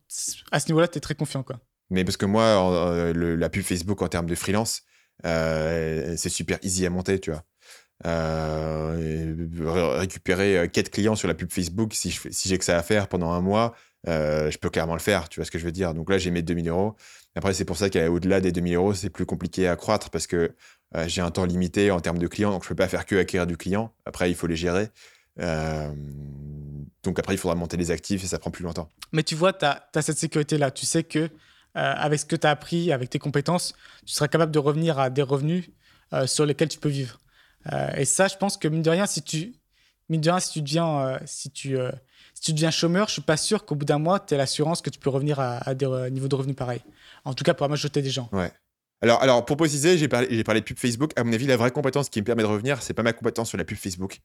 [0.51, 1.57] à ce niveau-là, t'es très confiant, quoi.
[1.89, 4.83] Mais parce que moi, euh, le- la pub Facebook en termes de freelance,
[5.25, 7.43] euh, c'est super easy à monter, tu vois.
[8.05, 9.35] Euh,
[9.99, 12.11] récupérer euh, quatre clients sur la pub Facebook, si
[12.45, 13.75] j'ai que ça à faire pendant un mois,
[14.07, 15.93] euh, je peux clairement le faire, tu vois ce que je veux dire.
[15.93, 16.95] Donc là, j'ai mes 2000 euros.
[17.35, 20.55] Après, c'est pour ça qu'au-delà des 2000 euros, c'est plus compliqué à croître parce que
[21.07, 23.47] j'ai un temps limité en termes de clients, donc je peux pas faire que acquérir
[23.47, 23.93] du client.
[24.05, 24.89] Après, il faut les gérer.
[25.37, 28.89] Donc après, il faudra monter les actifs et ça prend plus longtemps.
[29.13, 30.71] Mais tu vois, tu as, cette sécurité-là.
[30.71, 31.29] Tu sais que
[31.73, 33.73] avec ce que tu as appris, avec tes compétences,
[34.05, 35.69] tu seras capable de revenir à des revenus
[36.25, 37.20] sur lesquels tu peux vivre.
[37.71, 39.53] Euh, et ça, je pense que mine de rien, si tu,
[40.09, 41.91] mine de rien, si tu deviens, euh, si tu, euh,
[42.33, 44.81] si tu deviens chômeur, je suis pas sûr qu'au bout d'un mois, tu aies l'assurance
[44.81, 46.81] que tu peux revenir à, des niveaux de revenus pareils.
[47.25, 48.29] En tout cas, pour la majorité des gens.
[48.31, 48.51] Ouais.
[49.01, 51.11] Alors, alors pour préciser, j'ai parlé, de pub Facebook.
[51.15, 53.49] À mon avis, la vraie compétence qui me permet de revenir, c'est pas ma compétence
[53.49, 54.19] sur la pub Facebook,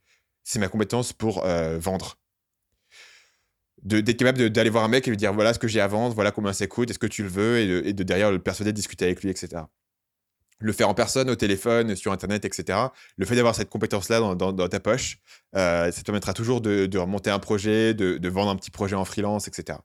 [0.45, 1.45] c'est ma compétence pour
[1.79, 2.19] vendre.
[3.83, 5.87] De- D'être capable d'aller voir un mec et lui dire voilà ce que j'ai à
[5.87, 8.31] vendre, voilà combien ça coûte, est-ce que tu le veux, et de, et de derrière
[8.33, 9.63] le persuader de discuter avec lui, etc.
[10.59, 12.79] Le faire en personne, au téléphone, sur Internet, etc.
[13.17, 15.19] Le fait d'avoir cette compétence-là dans, ta poche,
[15.55, 18.97] euh, ça te permettra toujours de, de remonter un projet, de, vendre un petit projet
[18.97, 19.79] en freelance, etc.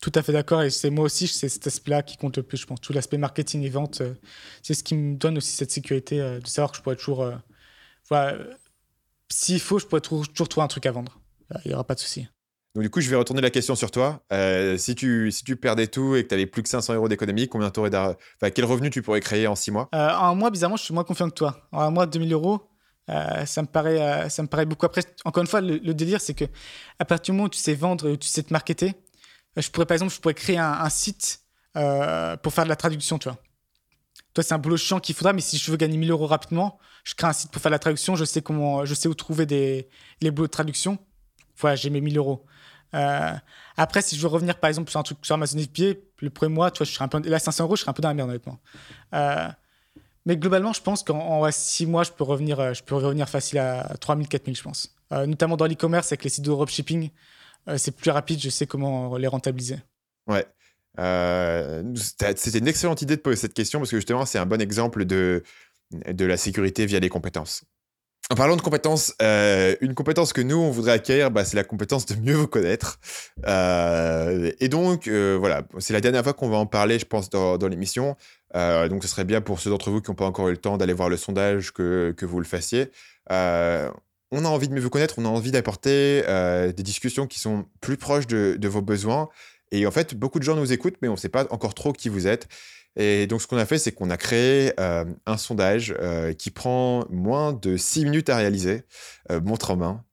[0.00, 0.62] Tout à fait d'accord.
[0.62, 2.80] Et c'est moi aussi, c'est cet aspect-là qui compte le plus, je pense.
[2.80, 4.14] Tout l'aspect marketing et vente, euh,
[4.62, 7.32] c'est ce qui me donne aussi cette sécurité euh, de savoir que je pourrais toujours.
[9.28, 11.20] S'il faut, je pourrais toujours trouver un truc à vendre.
[11.64, 12.26] Il n'y aura pas de souci.
[12.74, 14.24] Donc du coup, je vais retourner la question sur toi.
[14.32, 17.08] Euh, si, tu, si tu perdais tout et que tu avais plus que 500 euros
[17.08, 18.16] d'économie, combien enfin,
[18.54, 19.88] quel revenu tu pourrais créer en 6 mois?
[19.94, 21.68] Euh, en un mois, bizarrement, je suis moins confiant que toi.
[21.70, 22.62] En un mois, 2000 euros,
[23.10, 24.86] euh, ça, me paraît, ça me paraît beaucoup.
[24.86, 26.46] Après, encore une fois, le, délire, c'est que
[26.98, 28.94] à partir du moment où tu sais vendre et où tu sais te marketer,
[29.56, 31.40] je pourrais, par exemple, je pourrais créer un, site
[31.74, 33.28] pour faire de la traduction, tu.
[34.32, 36.78] Toi, c'est un boulot chiant qu'il faudra, mais si je veux gagner 1000 euros rapidement,
[37.04, 39.12] je crée un site pour faire de la traduction, je sais, comment, je sais où
[39.12, 39.90] trouver des,
[40.22, 40.96] les boulots de traduction.
[41.58, 42.46] Voilà, j'ai mes 1000 euros.
[42.94, 43.32] Euh,
[43.76, 46.54] après, si je veux revenir, par exemple, sur un truc sur Amazon FBA, le premier
[46.54, 48.08] mois, tu vois, je serais un peu, là, 500 euros, je serais un peu dans
[48.08, 48.60] la merde, honnêtement.
[49.14, 49.48] Euh,
[50.26, 53.58] mais globalement, je pense qu'en 6 mois, je peux revenir, euh, je peux revenir facile
[53.58, 54.94] à 3000, 4000, je pense.
[55.10, 57.10] Notamment dans l'e-commerce, avec les sites de dropshipping,
[57.76, 59.78] c'est plus rapide, je sais comment les rentabiliser.
[60.26, 60.46] Ouais.
[60.96, 65.04] C'était une excellente idée de poser cette question parce que justement, c'est un bon exemple
[65.04, 65.42] de,
[65.92, 67.64] de la sécurité via les compétences.
[68.32, 71.64] En parlant de compétences, euh, une compétence que nous, on voudrait acquérir, bah, c'est la
[71.64, 72.98] compétence de mieux vous connaître.
[73.46, 77.28] Euh, et donc, euh, voilà, c'est la dernière fois qu'on va en parler, je pense,
[77.28, 78.16] dans, l'émission.
[78.54, 80.78] Donc, ce serait bien pour ceux d'entre vous qui n'ont pas encore eu le temps
[80.78, 82.90] d'aller voir le sondage que, vous le fassiez.
[83.28, 83.34] On
[84.46, 86.22] a envie de mieux vous connaître, on a envie d'apporter
[86.74, 89.28] des discussions qui sont plus proches de vos besoins.
[89.72, 91.92] Et en fait, beaucoup de gens nous écoutent, mais on ne sait pas encore trop
[91.92, 92.46] qui vous êtes.
[92.94, 96.50] Et donc, ce qu'on a fait, c'est qu'on a créé euh, un sondage euh, qui
[96.50, 98.82] prend moins de 6 minutes à réaliser,
[99.30, 100.04] euh, montre en main.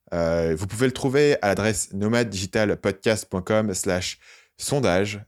[0.56, 4.18] Vous pouvez le trouver à l'adresse nomaddigitalpodcast.com slash
[4.56, 5.24] sondage.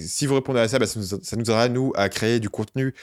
[0.00, 2.50] Si vous répondez à ça, bah, ça, nous, ça nous aidera, nous, à créer du
[2.50, 2.94] contenu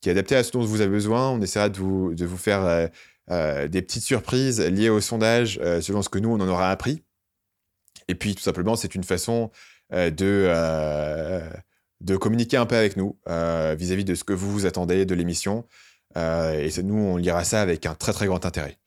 [0.00, 1.30] qui est adapté à ce dont vous avez besoin.
[1.30, 2.90] On essaiera de vous, de vous faire
[3.28, 7.02] des petites surprises liées au sondage selon ce que nous, on en aura appris.
[8.06, 9.50] Et puis, tout simplement, c'est une façon
[9.92, 11.48] de, euh,
[12.00, 15.14] de communiquer un peu avec nous euh, vis-à-vis de ce que vous vous attendez de
[15.14, 15.66] l'émission.
[16.16, 18.78] Euh, et nous, on lira ça avec un très très grand intérêt.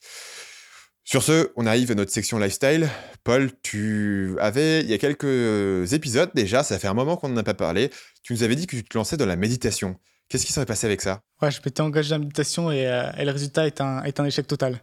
[1.03, 2.87] Sur ce, on arrive à notre section lifestyle.
[3.23, 7.37] Paul, tu avais, il y a quelques épisodes déjà, ça fait un moment qu'on n'en
[7.37, 7.89] a pas parlé,
[8.21, 9.95] tu nous avais dit que tu te lançais dans la méditation.
[10.27, 11.21] Qu'est-ce qui serait passé avec ça?
[11.41, 14.19] Ouais, je m'étais engagé dans la méditation et, euh, et le résultat est un, est
[14.19, 14.79] un échec total.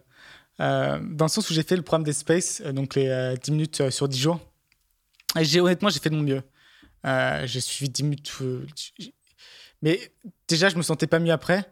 [0.61, 3.37] Euh, dans le sens où j'ai fait le programme des Space, euh, donc les euh,
[3.37, 4.41] 10 minutes euh, sur 10 jours.
[5.37, 6.43] Honnêtement, j'ai fait de mon mieux.
[7.07, 8.33] Euh, j'ai suivi 10 minutes.
[9.83, 10.13] mais
[10.49, 11.65] déjà, je me sentais pas mieux après.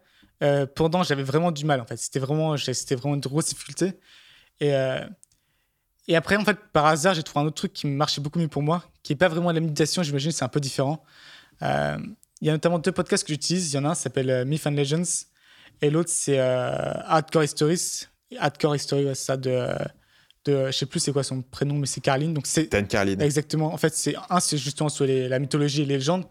[0.43, 1.97] Euh, pendant, j'avais vraiment du mal, en fait.
[1.97, 3.95] C'était vraiment, c'était vraiment une grosse difficulté.
[4.61, 5.05] Et, euh,
[6.07, 8.49] et après, en fait, par hasard, j'ai trouvé un autre truc qui marchait beaucoup mieux
[8.49, 11.05] pour moi, qui n'est pas vraiment la méditation, j'imagine, c'est un peu différent.
[11.63, 13.73] Il y a notamment deux podcasts que j'utilise.
[13.73, 15.25] Il y en a un s'appelle Myth and Legends
[15.81, 18.07] et l'autre c'est Hardcore Histories.
[18.39, 19.75] Hardcore History, ouais, ça, de,
[20.45, 20.67] de.
[20.67, 22.35] Je sais plus c'est quoi son prénom, mais c'est Carline.
[22.35, 22.67] Donc c'est.
[23.23, 23.73] Exactement.
[23.73, 26.27] En fait, c'est un, c'est justement sur les- la mythologie et les légendes,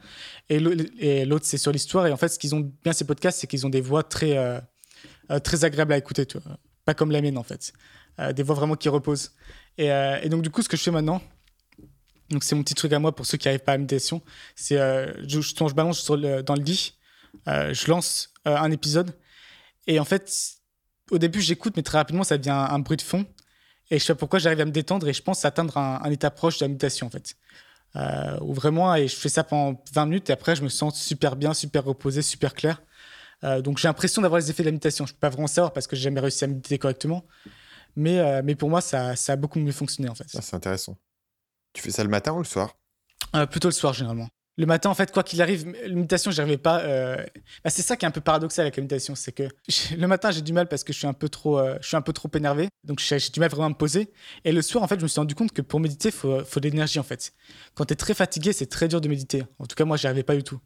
[0.50, 2.08] et l'au- et l'autre, c'est sur l'histoire.
[2.08, 4.38] Et en fait, ce qu'ils ont bien ces podcasts, c'est qu'ils ont des voix très,
[4.38, 4.60] euh,
[5.32, 6.58] euh, très agréables à écouter, tu vois.
[6.86, 7.74] Pas comme la mienne, en fait.
[8.20, 9.32] Euh, des voix vraiment qui reposent.
[9.78, 11.22] Et, euh, et donc, du coup, ce que je fais maintenant,
[12.30, 14.22] donc c'est mon petit truc à moi pour ceux qui n'arrivent pas à la méditation,
[14.56, 16.94] c'est je, je, je balance sur le- dans le lit,
[17.48, 19.16] je lance un épisode,
[19.88, 20.32] et en fait,
[21.12, 23.26] Au début, j'écoute, mais très rapidement, ça devient un, un bruit de fond.
[23.92, 26.12] Et je sais pas pourquoi j'arrive à me détendre et je pense atteindre un, un
[26.12, 27.36] état proche de la méditation, en fait.
[27.96, 31.00] Euh, où vraiment, et je fais ça pendant 20 minutes et après, je me sens
[31.00, 32.82] super bien, super reposé, super clair.
[33.44, 35.06] Euh, donc j'ai l'impression d'avoir les effets de la méditation.
[35.06, 37.26] Je ne peux pas vraiment savoir parce que j'ai jamais réussi à méditer correctement.
[37.96, 40.26] Mais, euh, mais pour moi, ça, ça a beaucoup mieux fonctionné, en fait.
[40.36, 40.98] Ah, c'est intéressant.
[41.74, 42.76] Tu fais ça le matin ou le soir?
[43.36, 44.30] Euh, plutôt le soir, généralement.
[44.58, 46.82] Le matin, en fait, quoi qu'il arrive, la méditation, j'y arrivais pas.
[46.82, 47.16] euh,
[47.64, 49.44] bah, c'est ça qui est un peu paradoxal avec la méditation, c'est que
[49.98, 51.98] le matin, j'ai du mal parce que je suis un peu trop, euh, je suis
[51.98, 54.12] un peu trop énervé, donc j'ai du mal vraiment à me poser.
[54.46, 56.60] Et le soir, en fait, je me suis rendu compte que pour méditer, faut, faut
[56.60, 57.34] de l'énergie, en fait.
[57.74, 59.44] Quand tu es très fatigué, c'est très dur de méditer.
[59.58, 60.60] En tout cas, moi, j'y arrivais pas du tout.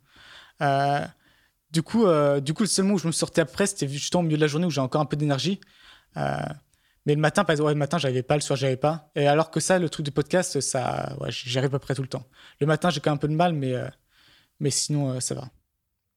[0.62, 1.00] Euh,
[1.72, 2.06] du coup,
[2.42, 4.42] du coup, le seul moment où je me sortais après, c'était justement au milieu de
[4.42, 5.60] la journée où j'ai encore un peu d'énergie.
[7.08, 9.10] Mais le matin, par exemple, le matin, j'avais pas, le soir, j'avais pas.
[9.16, 11.96] Et alors que ça, le truc du podcast, ça, ouais, j'y arrive à peu près
[11.96, 12.26] tout le temps.
[12.60, 13.88] Le matin, j'ai quand même un peu de mal, mais, euh,
[14.60, 15.50] mais sinon, euh, ça va.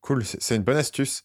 [0.00, 1.22] Cool, c'est une bonne astuce.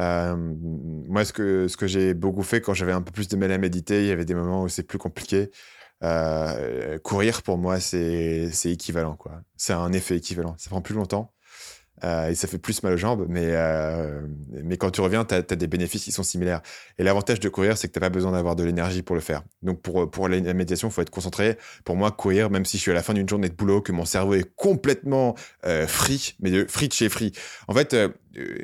[0.00, 3.36] Euh, moi, ce que, ce que j'ai beaucoup fait quand j'avais un peu plus de
[3.36, 5.52] mal à méditer, il y avait des moments où c'est plus compliqué.
[7.04, 9.14] Courir, pour moi, c'est équivalent.
[9.14, 9.40] quoi.
[9.56, 10.56] C'est un effet équivalent.
[10.58, 11.32] Ça prend plus longtemps
[12.02, 14.20] et ça fait plus mal aux jambes, mais, euh,
[14.64, 16.60] mais quand tu reviens, tu as, des bénéfices qui sont similaires.
[16.98, 19.22] Et l'avantage de courir, c'est que tu n'as pas besoin d'avoir de l'énergie pour le
[19.22, 19.42] faire.
[19.62, 21.56] Donc, pour, pour la méditation, il faut être concentré.
[21.84, 23.92] Pour moi, courir, même si je suis à la fin d'une journée de boulot, que
[23.92, 25.34] mon cerveau est complètement
[25.64, 27.32] euh, free, mais de free de chez free.
[27.68, 28.58] En fait, euh, euh,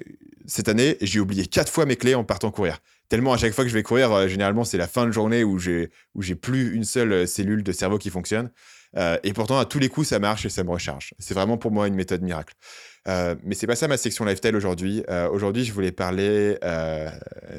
[0.46, 2.78] cette année, j'ai oublié quatre fois mes clés en partant courir.
[3.08, 5.44] Tellement à chaque fois que je vais courir, euh, généralement, c'est la fin de journée
[5.44, 8.50] où j'ai où j'ai plus une seule euh, cellule de cerveau qui fonctionne.
[8.96, 11.12] Euh, et pourtant, à tous les coups, ça marche et ça me recharge.
[11.18, 12.54] C'est vraiment pour moi une méthode miracle.
[13.08, 15.02] Euh, mais c'est pas ça ma section lifestyle aujourd'hui.
[15.10, 17.10] Euh, aujourd'hui, je voulais parler euh,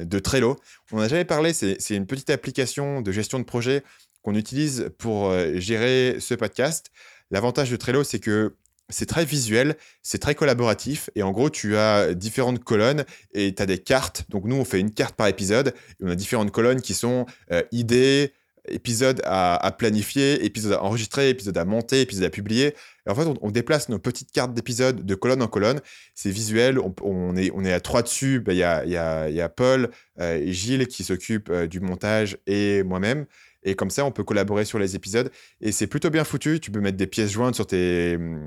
[0.02, 0.56] de Trello.
[0.92, 1.52] On n'a jamais parlé.
[1.52, 3.82] C'est une petite application de gestion de projet
[4.22, 6.90] qu'on utilise pour gérer ce podcast.
[7.30, 8.56] L'avantage de Trello, c'est que
[8.88, 11.10] c'est très visuel, c'est très collaboratif.
[11.14, 14.24] Et en gros, tu as différentes colonnes et tu as des cartes.
[14.30, 15.74] Donc, nous, on fait une carte par épisode.
[16.00, 17.26] Et on a différentes colonnes qui sont
[17.70, 18.32] idées,
[18.68, 22.74] épisodes à, planifier, épisodes à enregistrer, épisodes à monter, épisodes à publier.
[23.08, 25.80] En fait, on, déplace nos petites cartes d'épisodes de colonne en colonne.
[26.14, 28.40] C'est visuel, on, est, on est à trois dessus.
[28.40, 29.90] Ben, Il y, a, y, a, y a Paul
[30.20, 33.26] euh, et Gilles qui s'occupent euh, du montage et moi-même.
[33.62, 35.30] Et comme ça, on peut collaborer sur les épisodes.
[35.60, 36.60] Et c'est plutôt bien foutu.
[36.60, 38.46] Tu peux mettre des pièces jointes sur tes, hum,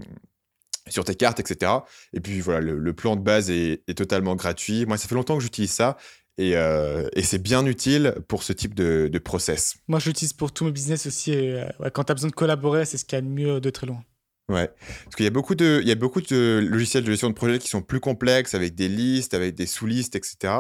[0.88, 1.72] sur tes cartes, etc.
[2.14, 4.86] Et puis voilà, le, plan de base est totalement gratuit.
[4.86, 5.98] Moi, ça fait longtemps que j'utilise ça.
[6.38, 9.78] Et, euh, et c'est bien utile pour ce type de, de process.
[9.88, 11.34] Moi, je l'utilise pour tous mes business aussi.
[11.34, 13.28] Et, euh, ouais, quand tu as besoin de collaborer, c'est ce qu'il y a de
[13.28, 14.04] mieux de très loin.
[14.50, 14.70] Ouais,
[15.04, 17.34] parce qu'il y a beaucoup de, il y a beaucoup de logiciels de gestion de
[17.34, 20.54] projet qui sont plus complexes, avec des listes, avec des sous-listes, etc.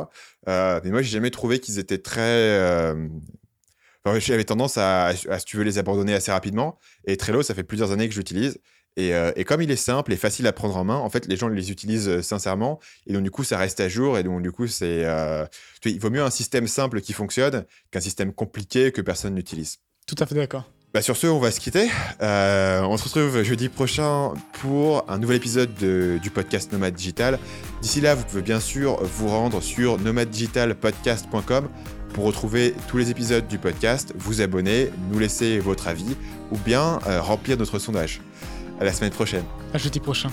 [0.49, 2.21] Euh, mais moi, j'ai jamais trouvé qu'ils étaient très.
[2.21, 3.07] Euh...
[4.03, 6.80] Enfin, j'avais tendance à, à, si tu veux, les abandonner assez rapidement.
[7.05, 8.59] Et Trello, ça fait plusieurs années que je l'utilise.
[8.97, 11.27] Et, euh, et, comme il est simple et facile à prendre en main, en fait,
[11.27, 12.79] les gens les utilisent euh, sincèrement.
[13.05, 14.17] Et donc, du coup, ça reste à jour.
[14.17, 15.05] Et donc, du coup, c'est.
[15.05, 15.45] Euh...
[15.85, 19.77] Il vaut mieux un système simple qui fonctionne qu'un système compliqué que personne n'utilise.
[20.07, 20.65] Tout à fait d'accord.
[20.93, 21.89] Bah sur ce, on va se quitter.
[22.21, 27.37] Euh, on se retrouve jeudi prochain pour un nouvel épisode de, du podcast Nomade Digital.
[27.81, 31.69] D'ici là, vous pouvez bien sûr vous rendre sur nomadedigitalpodcast.com
[32.13, 36.15] pour retrouver tous les épisodes du podcast, vous abonner, nous laisser votre avis
[36.51, 38.21] ou bien remplir notre sondage.
[38.80, 39.43] À la semaine prochaine.
[39.73, 40.30] À jeudi prochain.